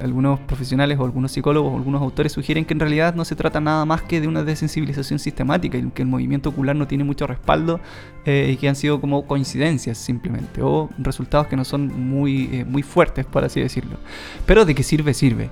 Algunos 0.00 0.40
profesionales 0.40 0.98
o 0.98 1.04
algunos 1.04 1.30
psicólogos 1.30 1.74
o 1.74 1.76
algunos 1.76 2.00
autores 2.00 2.32
sugieren 2.32 2.64
que 2.64 2.72
en 2.72 2.80
realidad 2.80 3.14
no 3.14 3.24
se 3.24 3.36
trata 3.36 3.60
nada 3.60 3.84
más 3.84 4.02
que 4.02 4.20
de 4.20 4.26
una 4.26 4.42
desensibilización 4.42 5.18
sistemática 5.18 5.76
y 5.76 5.90
que 5.90 6.02
el 6.02 6.08
movimiento 6.08 6.48
ocular 6.48 6.74
no 6.74 6.88
tiene 6.88 7.04
mucho 7.04 7.26
respaldo 7.26 7.80
y 8.24 8.56
que 8.56 8.66
han 8.66 8.76
sido 8.76 8.98
como 8.98 9.26
coincidencias 9.26 9.98
simplemente 9.98 10.62
o 10.62 10.88
resultados 10.96 11.48
que 11.48 11.56
no 11.56 11.66
son 11.66 11.88
muy, 12.08 12.64
muy 12.66 12.82
fuertes, 12.82 13.26
por 13.26 13.44
así 13.44 13.60
decirlo. 13.60 13.98
Pero 14.46 14.64
de 14.64 14.74
qué 14.74 14.82
sirve, 14.82 15.12
sirve. 15.12 15.50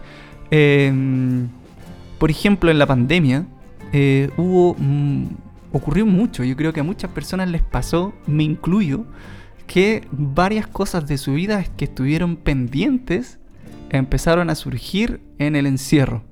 Eh, 0.50 0.90
por 2.19 2.31
ejemplo, 2.31 2.71
en 2.71 2.79
la 2.79 2.87
pandemia 2.87 3.47
eh, 3.93 4.31
hubo 4.37 4.77
mm, 4.79 5.27
ocurrió 5.73 6.07
mucho. 6.07 6.45
Yo 6.45 6.57
creo 6.57 6.73
que 6.73 6.81
a 6.81 6.85
muchas 6.85 7.11
personas 7.11 7.49
les 7.49 7.63
pasó, 7.63 8.13
me 8.27 8.43
incluyo, 8.43 9.07
que 9.67 10.07
varias 10.11 10.67
cosas 10.67 11.07
de 11.07 11.19
su 11.19 11.35
vida 11.35 11.65
que 11.77 11.85
estuvieron 11.85 12.37
pendientes 12.37 13.39
empezaron 13.91 14.51
a 14.51 14.55
surgir 14.55 15.21
en 15.39 15.57
el 15.57 15.67
encierro. 15.67 16.25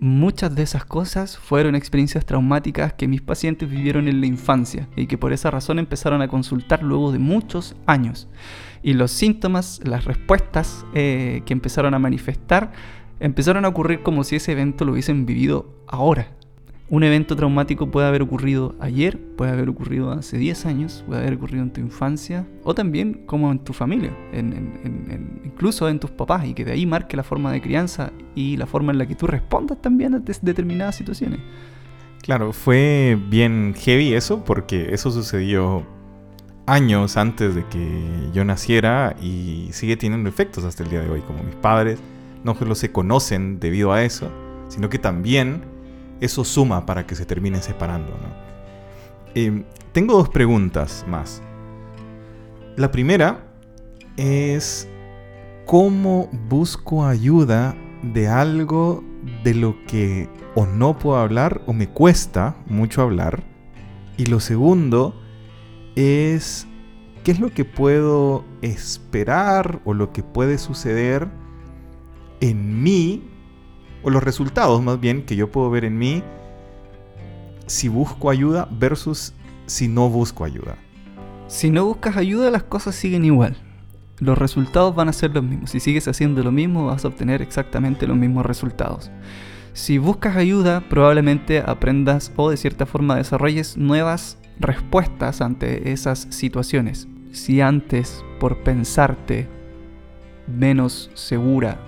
Muchas 0.00 0.54
de 0.54 0.62
esas 0.62 0.84
cosas 0.84 1.38
fueron 1.38 1.74
experiencias 1.74 2.26
traumáticas 2.26 2.92
que 2.92 3.08
mis 3.08 3.22
pacientes 3.22 3.70
vivieron 3.70 4.08
en 4.08 4.20
la 4.20 4.26
infancia 4.26 4.88
y 4.96 5.06
que 5.06 5.16
por 5.16 5.32
esa 5.32 5.50
razón 5.50 5.78
empezaron 5.78 6.20
a 6.20 6.28
consultar 6.28 6.82
luego 6.82 7.10
de 7.12 7.18
muchos 7.18 7.74
años. 7.86 8.28
Y 8.82 8.92
los 8.94 9.12
síntomas, 9.12 9.80
las 9.84 10.04
respuestas 10.04 10.84
eh, 10.94 11.42
que 11.46 11.52
empezaron 11.52 11.94
a 11.94 11.98
manifestar, 11.98 12.72
empezaron 13.20 13.64
a 13.64 13.68
ocurrir 13.68 14.02
como 14.02 14.24
si 14.24 14.36
ese 14.36 14.52
evento 14.52 14.84
lo 14.84 14.92
hubiesen 14.92 15.26
vivido 15.26 15.66
ahora. 15.86 16.28
Un 16.90 17.02
evento 17.02 17.34
traumático 17.34 17.90
puede 17.90 18.06
haber 18.06 18.20
ocurrido 18.20 18.74
ayer, 18.78 19.18
puede 19.36 19.50
haber 19.52 19.70
ocurrido 19.70 20.12
hace 20.12 20.36
10 20.36 20.66
años, 20.66 21.02
puede 21.06 21.22
haber 21.22 21.34
ocurrido 21.34 21.62
en 21.62 21.72
tu 21.72 21.80
infancia 21.80 22.46
o 22.62 22.74
también 22.74 23.24
como 23.26 23.50
en 23.50 23.58
tu 23.58 23.72
familia, 23.72 24.12
incluso 25.44 25.88
en 25.88 25.98
tus 25.98 26.10
papás 26.10 26.46
y 26.46 26.52
que 26.52 26.64
de 26.64 26.72
ahí 26.72 26.84
marque 26.84 27.16
la 27.16 27.22
forma 27.22 27.50
de 27.52 27.62
crianza 27.62 28.12
y 28.34 28.58
la 28.58 28.66
forma 28.66 28.92
en 28.92 28.98
la 28.98 29.06
que 29.06 29.14
tú 29.14 29.26
respondas 29.26 29.80
también 29.80 30.14
a 30.14 30.18
determinadas 30.18 30.94
situaciones. 30.94 31.40
Claro, 32.20 32.52
fue 32.52 33.18
bien 33.28 33.74
heavy 33.76 34.12
eso 34.12 34.44
porque 34.44 34.92
eso 34.92 35.10
sucedió 35.10 35.86
años 36.66 37.16
antes 37.16 37.54
de 37.54 37.66
que 37.66 38.30
yo 38.32 38.44
naciera 38.44 39.16
y 39.20 39.68
sigue 39.72 39.96
teniendo 39.96 40.28
efectos 40.28 40.64
hasta 40.64 40.82
el 40.82 40.90
día 40.90 41.00
de 41.00 41.08
hoy. 41.10 41.20
Como 41.22 41.42
mis 41.42 41.54
padres 41.56 41.98
no 42.44 42.54
solo 42.54 42.74
se 42.74 42.92
conocen 42.92 43.58
debido 43.58 43.92
a 43.92 44.04
eso, 44.04 44.30
sino 44.68 44.88
que 44.88 44.98
también 44.98 45.64
eso 46.20 46.44
suma 46.44 46.86
para 46.86 47.06
que 47.06 47.14
se 47.14 47.26
terminen 47.26 47.62
separando. 47.62 48.12
¿no? 48.12 48.28
Eh, 49.34 49.64
tengo 49.92 50.16
dos 50.16 50.28
preguntas 50.28 51.04
más. 51.08 51.42
La 52.76 52.90
primera 52.90 53.46
es 54.16 54.88
cómo 55.64 56.28
busco 56.48 57.06
ayuda 57.06 57.74
de 58.02 58.28
algo 58.28 59.02
de 59.42 59.54
lo 59.54 59.76
que 59.86 60.28
o 60.54 60.66
no 60.66 60.98
puedo 60.98 61.16
hablar 61.16 61.62
o 61.66 61.72
me 61.72 61.88
cuesta 61.88 62.56
mucho 62.66 63.02
hablar. 63.02 63.42
Y 64.16 64.26
lo 64.26 64.38
segundo 64.38 65.20
es 65.96 66.66
qué 67.24 67.32
es 67.32 67.40
lo 67.40 67.50
que 67.50 67.64
puedo 67.64 68.44
esperar 68.60 69.80
o 69.84 69.94
lo 69.94 70.12
que 70.12 70.22
puede 70.22 70.58
suceder 70.58 71.28
en 72.50 72.82
mí, 72.82 73.22
o 74.02 74.10
los 74.10 74.22
resultados 74.22 74.82
más 74.82 75.00
bien 75.00 75.24
que 75.24 75.36
yo 75.36 75.50
puedo 75.50 75.70
ver 75.70 75.84
en 75.84 75.98
mí 75.98 76.22
si 77.66 77.88
busco 77.88 78.28
ayuda 78.28 78.68
versus 78.70 79.32
si 79.66 79.88
no 79.88 80.10
busco 80.10 80.44
ayuda. 80.44 80.76
Si 81.46 81.70
no 81.70 81.86
buscas 81.86 82.16
ayuda, 82.16 82.50
las 82.50 82.64
cosas 82.64 82.94
siguen 82.94 83.24
igual. 83.24 83.56
Los 84.18 84.36
resultados 84.36 84.94
van 84.94 85.08
a 85.08 85.12
ser 85.12 85.32
los 85.34 85.42
mismos. 85.42 85.70
Si 85.70 85.80
sigues 85.80 86.06
haciendo 86.06 86.42
lo 86.42 86.52
mismo, 86.52 86.86
vas 86.86 87.04
a 87.04 87.08
obtener 87.08 87.40
exactamente 87.40 88.06
los 88.06 88.16
mismos 88.16 88.44
resultados. 88.44 89.10
Si 89.72 89.98
buscas 89.98 90.36
ayuda, 90.36 90.84
probablemente 90.88 91.60
aprendas 91.64 92.30
o 92.36 92.50
de 92.50 92.56
cierta 92.56 92.86
forma 92.86 93.16
desarrolles 93.16 93.76
nuevas 93.76 94.38
respuestas 94.60 95.40
ante 95.40 95.92
esas 95.92 96.26
situaciones. 96.30 97.08
Si 97.32 97.60
antes, 97.60 98.24
por 98.38 98.62
pensarte 98.62 99.48
menos 100.46 101.10
segura, 101.14 101.78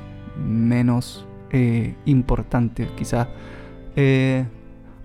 menos 0.44 1.26
eh, 1.50 1.94
importante, 2.04 2.88
quizás 2.96 3.28
eh, 3.96 4.44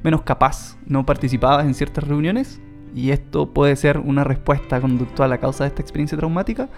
menos 0.04 0.24
capaz, 0.24 0.78
no 0.86 1.06
participabas 1.06 1.66
en 1.66 1.74
ciertas 1.74 2.08
reuniones, 2.08 2.62
y 2.94 3.12
esto 3.12 3.54
puede 3.54 3.76
ser 3.76 4.00
una 4.00 4.24
respuesta 4.24 4.82
conductual 4.82 5.32
a 5.32 5.38
causa 5.38 5.64
de 5.64 5.70
esta 5.70 5.82
experiencia 5.82 6.18
traumática, 6.18 6.70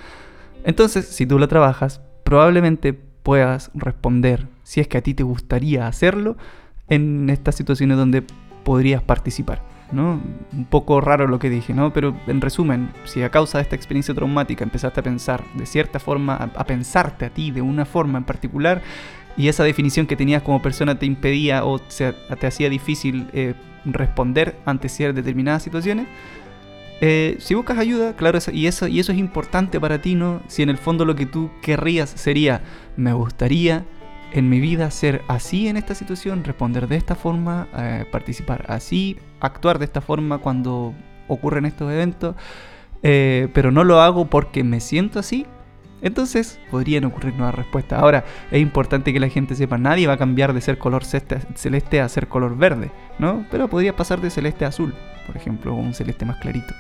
entonces 0.64 1.08
si 1.08 1.26
tú 1.26 1.40
la 1.40 1.48
trabajas, 1.48 2.02
probablemente 2.24 2.94
puedas 2.94 3.72
responder, 3.74 4.48
si 4.64 4.82
es 4.82 4.88
que 4.88 4.98
a 4.98 5.02
ti 5.02 5.14
te 5.14 5.24
gustaría 5.24 5.88
hacerlo, 5.88 6.38
en 6.90 7.30
estas 7.30 7.56
situaciones 7.56 7.98
donde 7.98 8.24
podrías 8.64 9.02
participar. 9.02 9.73
Un 10.02 10.66
poco 10.70 11.02
raro 11.02 11.28
lo 11.28 11.40
que 11.40 11.50
dije, 11.50 11.74
¿no? 11.74 11.94
Pero 11.94 12.16
en 12.28 12.42
resumen, 12.42 12.92
si 13.06 13.22
a 13.22 13.30
causa 13.30 13.58
de 13.58 13.64
esta 13.64 13.76
experiencia 13.76 14.14
traumática 14.14 14.64
empezaste 14.64 15.00
a 15.00 15.04
pensar 15.04 15.44
de 15.54 15.66
cierta 15.66 16.00
forma, 16.00 16.36
a, 16.36 16.64
pensarte 16.66 17.26
a 17.26 17.30
ti 17.30 17.52
de 17.52 17.62
una 17.62 17.86
forma 17.86 18.18
en 18.18 18.24
particular, 18.24 18.82
y 19.36 19.48
esa 19.48 19.64
definición 19.64 20.06
que 20.06 20.16
tenías 20.16 20.44
como 20.44 20.62
persona 20.62 21.00
te 21.00 21.06
impedía 21.06 21.66
o 21.66 21.80
te 21.80 22.48
hacía 22.48 22.70
difícil 22.70 23.28
eh, 23.34 23.56
responder 23.86 24.56
ante 24.66 24.90
ciertas 24.90 25.16
determinadas 25.16 25.64
situaciones, 25.64 26.08
eh, 27.02 27.36
si 27.40 27.54
buscas 27.54 27.78
ayuda, 27.78 28.16
claro, 28.16 28.40
y, 28.52 28.68
eso, 28.68 28.88
y 28.88 29.00
eso 29.00 29.12
es 29.12 29.18
importante 29.18 29.80
para 29.80 30.02
ti, 30.02 30.16
¿no? 30.16 30.42
Si 30.48 30.64
en 30.64 30.70
el 30.70 30.78
fondo 30.78 31.04
lo 31.04 31.16
que 31.16 31.26
tú 31.26 31.52
querrías 31.62 32.10
sería, 32.10 32.62
me 32.96 33.12
gustaría 33.12 33.84
en 34.32 34.50
mi 34.50 34.60
vida 34.60 34.90
ser 34.90 35.22
así 35.28 35.68
en 35.68 35.78
esta 35.78 35.96
situación, 35.96 36.44
responder 36.44 36.88
de 36.88 36.96
esta 36.96 37.16
forma, 37.16 37.68
eh, 37.76 38.06
participar 38.12 38.66
así, 38.68 39.18
actuar 39.44 39.78
de 39.80 39.86
esta 39.86 40.02
forma 40.02 40.40
cuando 40.40 40.94
ocurren 41.28 41.66
estos 41.66 41.92
eventos, 41.92 42.36
eh, 43.04 43.50
pero 43.54 43.72
no 43.72 43.84
lo 43.84 44.02
hago 44.02 44.26
porque 44.28 44.64
me 44.64 44.80
siento 44.80 45.20
así, 45.20 45.46
entonces 46.02 46.60
podrían 46.72 47.06
ocurrir 47.06 47.34
nuevas 47.36 47.56
respuestas. 47.56 48.02
Ahora, 48.02 48.26
es 48.52 48.62
importante 48.62 49.14
que 49.14 49.20
la 49.20 49.30
gente 49.30 49.56
sepa, 49.56 49.78
nadie 49.78 50.08
va 50.08 50.14
a 50.14 50.18
cambiar 50.18 50.54
de 50.54 50.62
ser 50.62 50.78
color 50.78 51.04
celeste, 51.06 52.02
a 52.02 52.10
ser 52.10 52.28
color 52.28 52.58
verde, 52.58 52.92
¿no? 53.20 53.46
Pero 53.52 53.70
podría 53.70 53.96
pasar 53.96 54.20
de 54.20 54.30
celeste 54.30 54.66
a 54.66 54.70
azul, 54.70 54.94
por 55.28 55.38
ejemplo, 55.38 55.74
o 55.74 55.78
un 55.78 55.94
celeste 55.94 56.26
más 56.26 56.38
clarito. 56.38 56.74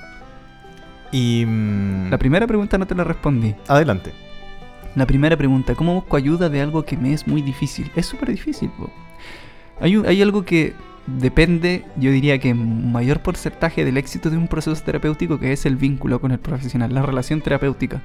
Y... 1.11 1.45
mm, 1.45 2.09
La 2.09 2.17
primera 2.17 2.47
pregunta 2.47 2.77
no 2.77 2.87
te 2.87 2.95
la 2.95 3.03
respondí. 3.03 3.55
Adelante. 3.67 4.11
La 4.95 5.05
primera 5.07 5.35
pregunta, 5.37 5.73
¿cómo 5.75 5.95
busco 5.95 6.17
ayuda 6.17 6.49
de 6.49 6.61
algo 6.61 6.83
que 6.83 6.97
me 6.97 7.13
es 7.13 7.27
muy 7.27 7.41
difícil? 7.41 7.89
Es 7.95 8.05
súper 8.05 8.29
difícil. 8.29 8.69
po. 8.77 8.89
Hay, 9.79 9.95
un- 9.97 10.05
hay 10.05 10.21
algo 10.21 10.43
que 10.45 10.73
depende, 11.07 11.85
yo 11.97 12.11
diría 12.11 12.39
que 12.39 12.53
mayor 12.53 13.21
porcentaje 13.21 13.83
del 13.85 13.97
éxito 13.97 14.29
de 14.29 14.37
un 14.37 14.47
proceso 14.47 14.81
terapéutico, 14.83 15.39
que 15.39 15.51
es 15.51 15.65
el 15.65 15.75
vínculo 15.75 16.21
con 16.21 16.31
el 16.31 16.39
profesional, 16.39 16.93
la 16.93 17.01
relación 17.01 17.41
terapéutica. 17.41 18.01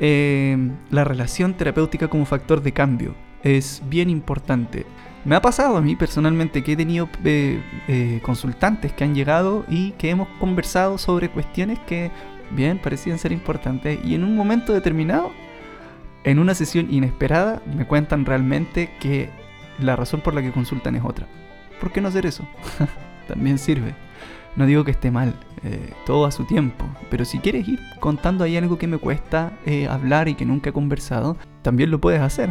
Eh, 0.00 0.56
la 0.90 1.04
relación 1.04 1.54
terapéutica 1.54 2.08
como 2.08 2.24
factor 2.24 2.62
de 2.62 2.72
cambio 2.72 3.14
es 3.42 3.82
bien 3.88 4.10
importante. 4.10 4.86
Me 5.24 5.34
ha 5.34 5.42
pasado 5.42 5.76
a 5.76 5.80
mí 5.80 5.96
personalmente 5.96 6.62
que 6.62 6.72
he 6.72 6.76
tenido 6.76 7.08
eh, 7.24 7.60
eh, 7.88 8.20
consultantes 8.22 8.92
que 8.92 9.04
han 9.04 9.14
llegado 9.14 9.64
y 9.68 9.92
que 9.92 10.10
hemos 10.10 10.28
conversado 10.40 10.96
sobre 10.98 11.28
cuestiones 11.28 11.78
que 11.80 12.10
bien 12.50 12.78
parecían 12.78 13.18
ser 13.18 13.32
importantes 13.32 13.98
y 14.04 14.14
en 14.14 14.24
un 14.24 14.34
momento 14.34 14.72
determinado 14.72 15.32
en 16.24 16.38
una 16.38 16.54
sesión 16.54 16.92
inesperada 16.92 17.60
me 17.76 17.86
cuentan 17.86 18.24
realmente 18.24 18.90
que 19.00 19.28
la 19.80 19.96
razón 19.96 20.20
por 20.20 20.34
la 20.34 20.42
que 20.42 20.52
consultan 20.52 20.96
es 20.96 21.04
otra. 21.04 21.26
¿Por 21.80 21.92
qué 21.92 22.00
no 22.00 22.08
hacer 22.08 22.26
eso? 22.26 22.46
También 23.28 23.58
sirve. 23.58 23.94
No 24.56 24.66
digo 24.66 24.84
que 24.84 24.90
esté 24.90 25.10
mal, 25.10 25.34
eh, 25.62 25.92
todo 26.04 26.26
a 26.26 26.32
su 26.32 26.44
tiempo. 26.44 26.84
Pero 27.10 27.24
si 27.24 27.38
quieres 27.38 27.68
ir 27.68 27.78
contando 28.00 28.44
ahí 28.44 28.56
algo 28.56 28.78
que 28.78 28.86
me 28.86 28.98
cuesta 28.98 29.52
eh, 29.66 29.86
hablar 29.86 30.28
y 30.28 30.34
que 30.34 30.44
nunca 30.44 30.70
he 30.70 30.72
conversado, 30.72 31.36
también 31.62 31.90
lo 31.90 32.00
puedes 32.00 32.20
hacer. 32.20 32.50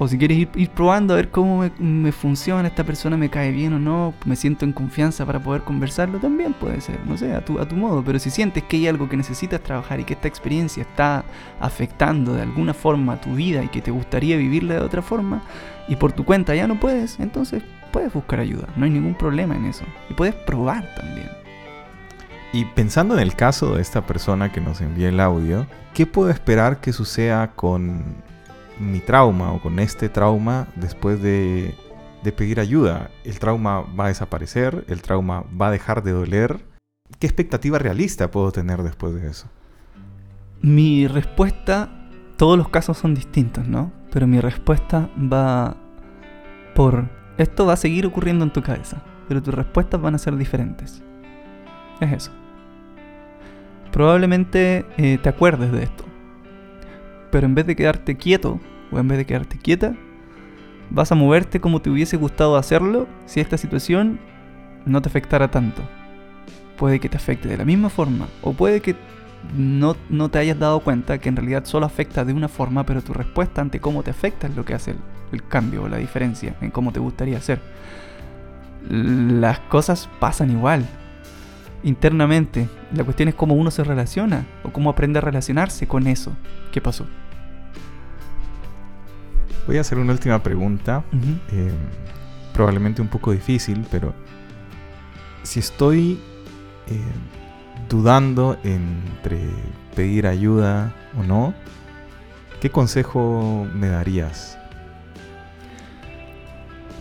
O 0.00 0.06
si 0.06 0.16
quieres 0.16 0.38
ir, 0.38 0.70
probando 0.70 1.14
a 1.14 1.16
ver 1.16 1.30
cómo 1.30 1.68
me, 1.78 2.12
funciona, 2.12 2.68
esta 2.68 2.84
persona 2.84 3.16
me 3.16 3.30
cae 3.30 3.50
bien 3.50 3.72
o 3.72 3.80
no, 3.80 4.14
me 4.26 4.36
siento 4.36 4.64
en 4.64 4.72
confianza 4.72 5.26
para 5.26 5.42
poder 5.42 5.62
conversarlo, 5.62 6.20
también 6.20 6.52
puede 6.52 6.80
ser, 6.80 7.00
no 7.04 7.16
sé, 7.16 7.34
a 7.34 7.44
tu, 7.44 7.58
a 7.58 7.66
tu 7.66 7.74
modo. 7.74 8.04
Pero 8.04 8.20
si 8.20 8.30
sientes 8.30 8.62
que 8.62 8.76
hay 8.76 8.86
algo 8.86 9.08
que 9.08 9.16
necesitas 9.16 9.60
trabajar 9.60 9.98
y 9.98 10.04
que 10.04 10.12
esta 10.12 10.28
experiencia 10.28 10.82
está 10.82 11.24
afectando 11.58 12.34
de 12.34 12.42
alguna 12.42 12.74
forma 12.74 13.20
tu 13.20 13.34
vida 13.34 13.64
y 13.64 13.68
que 13.68 13.82
te 13.82 13.90
gustaría 13.90 14.36
vivirla 14.36 14.74
de 14.74 14.80
otra 14.80 15.02
forma, 15.02 15.42
y 15.88 15.96
por 15.96 16.12
tu 16.12 16.24
cuenta 16.24 16.54
ya 16.54 16.68
no 16.68 16.78
puedes, 16.78 17.18
entonces 17.18 17.64
puedes 17.92 18.12
buscar 18.12 18.40
ayuda, 18.40 18.68
no 18.76 18.84
hay 18.84 18.90
ningún 18.90 19.14
problema 19.14 19.56
en 19.56 19.66
eso. 19.66 19.84
Y 20.10 20.14
puedes 20.14 20.34
probar 20.34 20.94
también. 20.94 21.28
Y 22.52 22.64
pensando 22.64 23.14
en 23.14 23.20
el 23.20 23.34
caso 23.34 23.74
de 23.74 23.82
esta 23.82 24.06
persona 24.06 24.50
que 24.50 24.60
nos 24.60 24.80
envía 24.80 25.10
el 25.10 25.20
audio, 25.20 25.66
¿qué 25.92 26.06
puedo 26.06 26.30
esperar 26.30 26.80
que 26.80 26.92
suceda 26.92 27.52
con 27.52 28.02
mi 28.78 29.00
trauma 29.00 29.52
o 29.52 29.60
con 29.60 29.78
este 29.78 30.08
trauma 30.08 30.68
después 30.76 31.20
de, 31.20 31.74
de 32.22 32.32
pedir 32.32 32.58
ayuda? 32.58 33.10
¿El 33.24 33.38
trauma 33.38 33.80
va 33.80 34.06
a 34.06 34.08
desaparecer? 34.08 34.84
¿El 34.88 35.02
trauma 35.02 35.44
va 35.60 35.68
a 35.68 35.70
dejar 35.70 36.02
de 36.02 36.12
doler? 36.12 36.64
¿Qué 37.18 37.26
expectativa 37.26 37.78
realista 37.78 38.30
puedo 38.30 38.50
tener 38.50 38.82
después 38.82 39.14
de 39.14 39.28
eso? 39.28 39.48
Mi 40.62 41.06
respuesta, 41.06 42.08
todos 42.36 42.56
los 42.56 42.68
casos 42.68 42.98
son 42.98 43.14
distintos, 43.14 43.68
¿no? 43.68 43.92
Pero 44.10 44.26
mi 44.26 44.40
respuesta 44.40 45.10
va 45.16 45.76
por, 46.74 47.08
esto 47.38 47.66
va 47.66 47.74
a 47.74 47.76
seguir 47.76 48.04
ocurriendo 48.04 48.44
en 48.44 48.52
tu 48.52 48.62
cabeza, 48.62 49.02
pero 49.28 49.42
tus 49.42 49.54
respuestas 49.54 50.00
van 50.00 50.14
a 50.14 50.18
ser 50.18 50.36
diferentes. 50.36 51.02
Es 52.00 52.12
eso. 52.12 52.32
Probablemente 53.92 54.84
eh, 54.96 55.18
te 55.22 55.28
acuerdes 55.28 55.72
de 55.72 55.84
esto, 55.84 56.04
pero 57.30 57.46
en 57.46 57.54
vez 57.54 57.66
de 57.66 57.76
quedarte 57.76 58.16
quieto 58.16 58.60
o 58.90 58.98
en 58.98 59.08
vez 59.08 59.18
de 59.18 59.24
quedarte 59.24 59.56
quieta, 59.56 59.94
vas 60.90 61.12
a 61.12 61.14
moverte 61.14 61.60
como 61.60 61.80
te 61.80 61.90
hubiese 61.90 62.16
gustado 62.16 62.56
hacerlo 62.56 63.06
si 63.26 63.40
esta 63.40 63.56
situación 63.56 64.20
no 64.84 65.00
te 65.00 65.08
afectara 65.08 65.50
tanto. 65.50 65.82
Puede 66.76 67.00
que 67.00 67.08
te 67.08 67.16
afecte 67.16 67.48
de 67.48 67.56
la 67.56 67.64
misma 67.64 67.88
forma 67.88 68.28
o 68.42 68.52
puede 68.52 68.80
que 68.80 68.96
no, 69.56 69.96
no 70.10 70.28
te 70.28 70.38
hayas 70.38 70.58
dado 70.58 70.80
cuenta 70.80 71.18
que 71.18 71.28
en 71.28 71.36
realidad 71.36 71.64
solo 71.64 71.86
afecta 71.86 72.24
de 72.24 72.32
una 72.32 72.48
forma, 72.48 72.84
pero 72.84 73.02
tu 73.02 73.12
respuesta 73.12 73.60
ante 73.60 73.80
cómo 73.80 74.02
te 74.02 74.10
afecta 74.10 74.48
es 74.48 74.56
lo 74.56 74.64
que 74.64 74.74
hace 74.74 74.94
el, 75.32 75.46
cambio 75.48 75.84
o 75.84 75.88
la 75.88 75.98
diferencia 75.98 76.54
en 76.60 76.70
cómo 76.70 76.92
te 76.92 77.00
gustaría 77.00 77.38
hacer. 77.38 77.60
Las 78.88 79.58
cosas 79.60 80.08
pasan 80.20 80.50
igual 80.50 80.86
internamente. 81.82 82.68
La 82.94 83.04
cuestión 83.04 83.28
es 83.28 83.34
cómo 83.34 83.54
uno 83.54 83.70
se 83.70 83.84
relaciona 83.84 84.46
o 84.62 84.70
cómo 84.70 84.90
aprende 84.90 85.18
a 85.18 85.22
relacionarse 85.22 85.86
con 85.86 86.06
eso 86.06 86.32
que 86.72 86.80
pasó. 86.80 87.06
Voy 89.66 89.76
a 89.76 89.82
hacer 89.82 89.98
una 89.98 90.12
última 90.12 90.42
pregunta, 90.42 91.04
eh, 91.52 91.72
probablemente 92.54 93.02
un 93.02 93.08
poco 93.08 93.32
difícil, 93.32 93.86
pero 93.90 94.14
si 95.42 95.60
estoy 95.60 96.18
eh, 96.86 97.00
dudando 97.88 98.58
entre 98.64 99.40
pedir 99.94 100.26
ayuda 100.26 100.94
o 101.18 101.22
no, 101.22 101.52
¿qué 102.60 102.70
consejo 102.70 103.66
me 103.74 103.88
darías? 103.88 104.58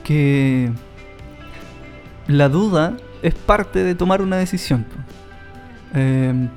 Que 0.07 0.71
la 2.27 2.47
duda 2.49 2.95
es 3.21 3.33
parte 3.33 3.83
de 3.83 3.93
tomar 3.93 4.21
una 4.21 4.37
decisión. 4.37 4.85
Eh, 5.93 6.47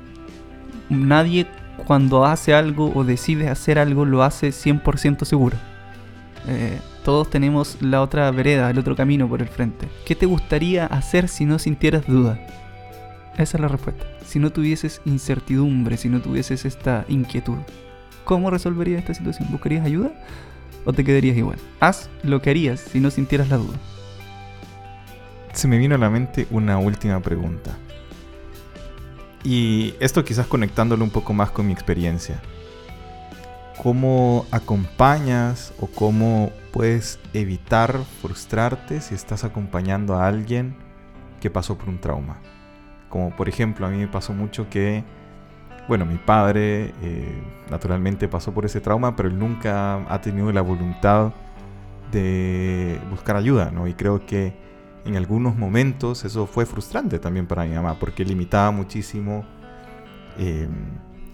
nadie 0.89 1.47
cuando 1.85 2.25
hace 2.25 2.53
algo 2.53 2.91
o 2.93 3.03
decide 3.03 3.49
hacer 3.49 3.79
algo 3.79 4.05
lo 4.05 4.23
hace 4.23 4.49
100% 4.49 5.25
seguro. 5.25 5.57
Eh, 6.47 6.79
todos 7.03 7.29
tenemos 7.29 7.81
la 7.81 8.01
otra 8.01 8.29
vereda, 8.31 8.69
el 8.69 8.79
otro 8.79 8.95
camino 8.95 9.27
por 9.27 9.41
el 9.41 9.47
frente. 9.47 9.87
¿Qué 10.05 10.15
te 10.15 10.25
gustaría 10.25 10.85
hacer 10.85 11.27
si 11.27 11.45
no 11.45 11.59
sintieras 11.59 12.05
duda? 12.07 12.39
Esa 13.37 13.57
es 13.57 13.61
la 13.61 13.67
respuesta. 13.67 14.05
Si 14.25 14.39
no 14.39 14.51
tuvieses 14.51 15.01
incertidumbre, 15.05 15.97
si 15.97 16.09
no 16.09 16.21
tuvieses 16.21 16.65
esta 16.65 17.05
inquietud, 17.07 17.57
¿cómo 18.23 18.49
resolverías 18.49 18.99
esta 18.99 19.13
situación? 19.13 19.49
¿Buscarías 19.51 19.85
ayuda 19.85 20.11
o 20.85 20.93
te 20.93 21.03
quedarías 21.03 21.37
igual? 21.37 21.57
Haz 21.79 22.09
lo 22.23 22.41
que 22.41 22.49
harías 22.49 22.79
si 22.79 22.99
no 22.99 23.11
sintieras 23.11 23.49
la 23.49 23.57
duda. 23.57 23.77
Se 25.53 25.67
me 25.67 25.77
vino 25.77 25.95
a 25.95 25.97
la 25.97 26.09
mente 26.09 26.47
una 26.49 26.77
última 26.77 27.19
pregunta. 27.19 27.77
Y 29.43 29.95
esto 29.99 30.23
quizás 30.23 30.47
conectándolo 30.47 31.03
un 31.03 31.09
poco 31.09 31.33
más 31.33 31.51
con 31.51 31.67
mi 31.67 31.73
experiencia. 31.73 32.41
¿Cómo 33.81 34.45
acompañas 34.51 35.73
o 35.79 35.87
cómo 35.87 36.51
puedes 36.71 37.19
evitar 37.33 37.99
frustrarte 38.21 39.01
si 39.01 39.15
estás 39.15 39.43
acompañando 39.43 40.15
a 40.15 40.27
alguien 40.27 40.75
que 41.39 41.49
pasó 41.49 41.77
por 41.77 41.89
un 41.89 41.99
trauma? 41.99 42.39
Como 43.09 43.35
por 43.35 43.49
ejemplo, 43.49 43.87
a 43.87 43.89
mí 43.89 43.97
me 43.97 44.07
pasó 44.07 44.33
mucho 44.33 44.69
que, 44.69 45.03
bueno, 45.87 46.05
mi 46.05 46.17
padre 46.17 46.93
eh, 47.01 47.41
naturalmente 47.69 48.27
pasó 48.27 48.53
por 48.53 48.65
ese 48.65 48.81
trauma, 48.81 49.15
pero 49.15 49.29
él 49.29 49.37
nunca 49.37 50.05
ha 50.07 50.21
tenido 50.21 50.51
la 50.51 50.61
voluntad 50.61 51.33
de 52.11 52.99
buscar 53.09 53.35
ayuda, 53.35 53.71
¿no? 53.71 53.87
Y 53.87 53.93
creo 53.93 54.25
que 54.25 54.53
en 55.05 55.15
algunos 55.15 55.55
momentos 55.55 56.25
eso 56.25 56.45
fue 56.45 56.65
frustrante 56.65 57.19
también 57.19 57.47
para 57.47 57.65
mi 57.65 57.73
mamá, 57.73 57.97
porque 57.99 58.23
limitaba 58.23 58.71
muchísimo 58.71 59.45
eh, 60.37 60.67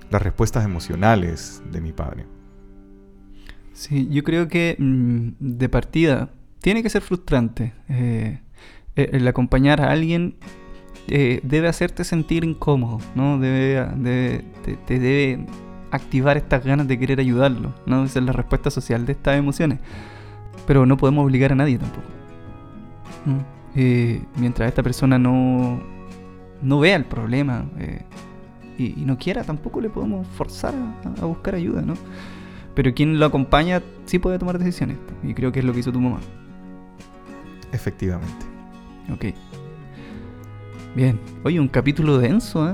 las 0.10 0.22
respuestas 0.22 0.64
emocionales 0.64 1.62
de 1.72 1.82
mi 1.82 1.92
padre. 1.92 2.26
Sí, 3.74 4.08
yo 4.10 4.24
creo 4.24 4.48
que 4.48 4.76
mm, 4.80 5.30
de 5.40 5.70
partida 5.70 6.30
tiene 6.62 6.82
que 6.82 6.90
ser 6.90 7.02
frustrante. 7.02 7.74
Eh, 7.90 8.40
el 8.96 9.28
acompañar 9.28 9.82
a 9.82 9.92
alguien 9.92 10.38
eh, 11.08 11.39
debe 11.43 11.67
hacerte 11.67 12.04
sentir 12.04 12.43
incómodo, 12.43 13.00
¿no? 13.15 13.39
Debe, 13.39 13.86
debe- 13.96 14.46
te, 14.63 14.76
te 14.76 15.00
debe 15.00 15.46
activar 15.91 16.38
estas 16.38 16.63
ganas 16.65 16.88
de 16.88 17.00
querer 17.00 17.20
ayudarlo, 17.20 17.74
¿no? 17.86 18.04
Esa 18.04 18.20
es 18.20 18.26
la 18.26 18.34
respuesta 18.34 18.70
social 18.70 19.06
de 19.06 19.13
estas 19.13 19.38
emociones. 19.38 19.80
Pero 20.65 20.86
no 20.86 20.98
podemos 20.98 21.24
obligar 21.26 21.52
a 21.54 21.56
nadie 21.56 21.78
tampoco. 21.78 22.08
¿Mm? 23.26 23.38
Eh, 23.76 24.22
mientras 24.38 24.67
esta 24.67 24.84
persona 24.84 25.17
no, 25.17 25.80
no 26.62 26.80
vea 26.80 26.96
el 26.96 27.06
problema 27.06 27.65
eh, 27.80 28.02
y, 28.78 29.02
y 29.02 29.06
no 29.06 29.17
quiera, 29.17 29.43
tampoco 29.43 29.80
le 29.82 29.89
podemos 29.89 30.28
forzar 30.28 30.74
a, 30.76 31.22
a 31.22 31.26
buscar 31.26 31.56
ayuda, 31.56 31.82
¿no? 31.82 31.93
Pero 32.74 32.93
quien 32.93 33.17
lo 33.20 33.26
acompaña 33.26 33.82
sí 34.06 34.20
puede 34.20 34.38
tomar 34.39 34.60
decisiones. 34.60 34.98
Y 35.24 35.34
creo 35.34 35.52
que 35.52 35.60
es 35.60 35.65
lo 35.65 35.74
que 35.74 35.80
hizo 35.80 35.91
tu 35.91 36.02
mamá. 36.02 36.20
Efectivamente. 37.72 38.46
Ok. 39.13 39.26
Bien. 40.98 41.20
Oye, 41.44 41.60
un 41.60 41.68
capítulo 41.68 42.18
denso, 42.18 42.68
¿eh? 42.68 42.74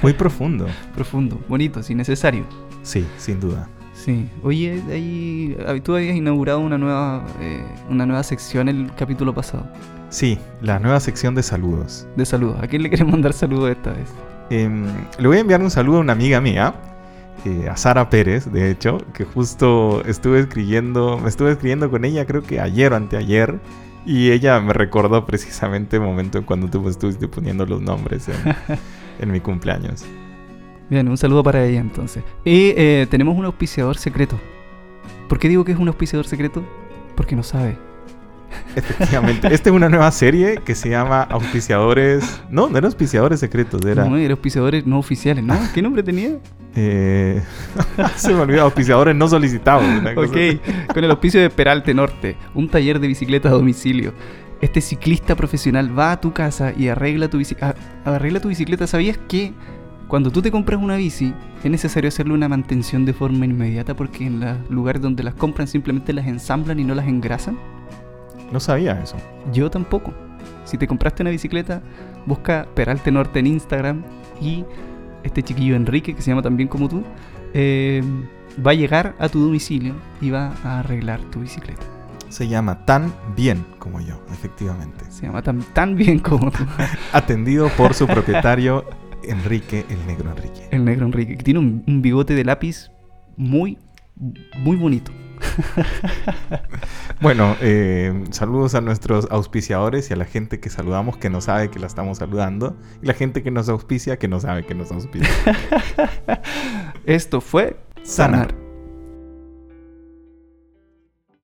Muy 0.00 0.14
profundo. 0.14 0.66
Profundo, 0.94 1.38
bonito, 1.50 1.82
sí, 1.82 1.94
necesario. 1.94 2.44
Sí, 2.82 3.06
sin 3.18 3.40
duda. 3.40 3.68
Sí. 3.92 4.30
Oye, 4.42 4.82
ahí, 4.90 5.54
ah, 5.66 5.74
tú 5.82 5.94
habías 5.94 6.16
inaugurado 6.16 6.60
una 6.60 6.78
nueva, 6.78 7.26
eh, 7.42 7.62
una 7.90 8.06
nueva 8.06 8.22
sección 8.22 8.70
el 8.70 8.90
capítulo 8.96 9.34
pasado. 9.34 9.68
Sí, 10.08 10.38
la 10.62 10.78
nueva 10.78 10.98
sección 10.98 11.34
de 11.34 11.42
saludos. 11.42 12.08
De 12.16 12.24
saludos. 12.24 12.56
¿A 12.62 12.68
quién 12.68 12.82
le 12.82 12.88
quieres 12.88 13.06
mandar 13.06 13.34
saludos 13.34 13.70
esta 13.70 13.92
vez? 13.92 14.08
Em, 14.48 14.86
le 15.18 15.28
voy 15.28 15.36
a 15.36 15.40
enviar 15.40 15.60
un 15.60 15.70
saludo 15.70 15.98
a 15.98 16.00
una 16.00 16.14
amiga 16.14 16.40
mía, 16.40 16.72
eh, 17.44 17.68
a 17.68 17.76
Sara 17.76 18.08
Pérez, 18.08 18.50
de 18.50 18.70
hecho, 18.70 18.96
que 19.12 19.26
justo 19.26 20.02
estuve 20.06 20.40
escribiendo, 20.40 21.18
me 21.18 21.28
estuve 21.28 21.50
escribiendo 21.50 21.90
con 21.90 22.06
ella 22.06 22.24
creo 22.24 22.42
que 22.42 22.60
ayer 22.60 22.94
o 22.94 22.96
anteayer, 22.96 23.60
y 24.06 24.30
ella 24.30 24.60
me 24.60 24.72
recordó 24.72 25.26
precisamente 25.26 25.96
el 25.96 26.02
momento 26.02 26.38
en 26.38 26.44
cuando 26.44 26.68
tú 26.68 26.88
estuviste 26.88 27.28
poniendo 27.28 27.66
los 27.66 27.82
nombres 27.82 28.28
en, 28.28 28.36
en 29.18 29.32
mi 29.32 29.40
cumpleaños. 29.40 30.04
Bien, 30.88 31.08
un 31.08 31.16
saludo 31.16 31.42
para 31.42 31.64
ella 31.64 31.80
entonces. 31.80 32.22
Y 32.44 32.72
eh, 32.76 33.06
tenemos 33.10 33.36
un 33.36 33.44
auspiciador 33.44 33.98
secreto. 33.98 34.38
¿Por 35.28 35.38
qué 35.38 35.48
digo 35.48 35.64
que 35.64 35.72
es 35.72 35.78
un 35.78 35.88
auspiciador 35.88 36.26
secreto? 36.26 36.64
Porque 37.16 37.34
no 37.34 37.42
sabe. 37.42 37.76
Efectivamente, 38.74 39.48
esta 39.52 39.70
es 39.70 39.74
una 39.76 39.88
nueva 39.88 40.10
serie 40.10 40.60
que 40.64 40.74
se 40.74 40.88
llama 40.90 41.22
Auspiciadores... 41.22 42.42
No, 42.50 42.68
no 42.68 42.76
eran 42.78 42.86
auspiciadores 42.86 43.40
secretos, 43.40 43.84
era... 43.84 44.04
No, 44.04 44.16
era 44.16 44.32
auspiciadores 44.32 44.86
no 44.86 44.98
oficiales, 44.98 45.42
¿no? 45.44 45.56
¿Qué 45.74 45.82
nombre 45.82 46.02
tenía? 46.02 46.30
eh, 46.74 47.42
se 48.16 48.34
me 48.34 48.40
olvidó, 48.40 48.62
auspiciadores 48.62 49.16
no 49.16 49.28
solicitados. 49.28 49.82
Ok, 50.16 50.36
con 50.92 51.02
el 51.04 51.10
auspicio 51.10 51.40
de 51.40 51.48
Peralte 51.50 51.94
Norte, 51.94 52.36
un 52.54 52.68
taller 52.68 53.00
de 53.00 53.08
bicicletas 53.08 53.50
a 53.52 53.54
domicilio. 53.54 54.12
Este 54.60 54.80
ciclista 54.80 55.34
profesional 55.36 55.98
va 55.98 56.12
a 56.12 56.20
tu 56.20 56.32
casa 56.32 56.72
y 56.76 56.88
arregla 56.88 57.28
tu, 57.28 57.38
bici- 57.38 57.56
a- 57.62 57.74
arregla 58.10 58.40
tu 58.40 58.48
bicicleta. 58.48 58.86
¿Sabías 58.86 59.18
que 59.28 59.52
cuando 60.08 60.30
tú 60.30 60.40
te 60.42 60.50
compras 60.50 60.80
una 60.80 60.96
bici 60.96 61.34
es 61.64 61.70
necesario 61.70 62.08
hacerle 62.08 62.34
una 62.34 62.48
mantención 62.48 63.04
de 63.04 63.12
forma 63.12 63.44
inmediata 63.44 63.94
porque 63.96 64.26
en 64.26 64.40
los 64.40 64.70
lugares 64.70 65.00
donde 65.02 65.22
las 65.22 65.34
compran 65.34 65.66
simplemente 65.66 66.12
las 66.12 66.26
ensamblan 66.26 66.78
y 66.78 66.84
no 66.84 66.94
las 66.94 67.06
engrasan? 67.06 67.58
No 68.52 68.60
sabía 68.60 69.00
eso. 69.02 69.16
Yo 69.52 69.70
tampoco. 69.70 70.12
Si 70.64 70.78
te 70.78 70.86
compraste 70.86 71.22
una 71.22 71.30
bicicleta, 71.30 71.82
busca 72.26 72.66
Peralte 72.74 73.10
Norte 73.10 73.38
en 73.38 73.46
Instagram 73.46 74.02
y 74.40 74.64
este 75.22 75.42
chiquillo 75.42 75.76
Enrique, 75.76 76.14
que 76.14 76.22
se 76.22 76.30
llama 76.30 76.42
también 76.42 76.68
como 76.68 76.88
tú, 76.88 77.02
eh, 77.54 78.02
va 78.64 78.72
a 78.72 78.74
llegar 78.74 79.14
a 79.18 79.28
tu 79.28 79.40
domicilio 79.40 79.94
y 80.20 80.30
va 80.30 80.54
a 80.64 80.80
arreglar 80.80 81.20
tu 81.30 81.40
bicicleta. 81.40 81.82
Se 82.28 82.48
llama 82.48 82.84
tan 82.84 83.12
bien 83.36 83.64
como 83.78 84.00
yo, 84.00 84.20
efectivamente. 84.32 85.04
Se 85.10 85.26
llama 85.26 85.42
tan, 85.42 85.62
tan 85.72 85.94
bien 85.96 86.18
como 86.18 86.50
tú. 86.50 86.64
Atendido 87.12 87.68
por 87.76 87.94
su 87.94 88.06
propietario 88.06 88.84
Enrique, 89.22 89.84
el 89.88 90.06
negro 90.06 90.30
Enrique. 90.30 90.68
El 90.70 90.84
negro 90.84 91.06
Enrique, 91.06 91.36
que 91.36 91.44
tiene 91.44 91.60
un, 91.60 91.84
un 91.86 92.02
bigote 92.02 92.34
de 92.34 92.44
lápiz 92.44 92.90
muy, 93.36 93.78
muy 94.58 94.76
bonito. 94.76 95.12
Bueno, 97.20 97.56
eh, 97.62 98.24
saludos 98.30 98.74
a 98.74 98.82
nuestros 98.82 99.26
auspiciadores 99.30 100.10
y 100.10 100.12
a 100.12 100.16
la 100.16 100.26
gente 100.26 100.60
que 100.60 100.68
saludamos 100.68 101.16
que 101.16 101.30
no 101.30 101.40
sabe 101.40 101.70
que 101.70 101.78
la 101.78 101.86
estamos 101.86 102.18
saludando. 102.18 102.76
Y 103.02 103.06
la 103.06 103.14
gente 103.14 103.42
que 103.42 103.50
nos 103.50 103.68
auspicia 103.68 104.18
que 104.18 104.28
no 104.28 104.38
sabe 104.38 104.66
que 104.66 104.74
nos 104.74 104.92
auspicia. 104.92 105.30
Esto 107.06 107.40
fue 107.40 107.76
Sanar. 108.02 108.48
Sanar. 108.48 108.65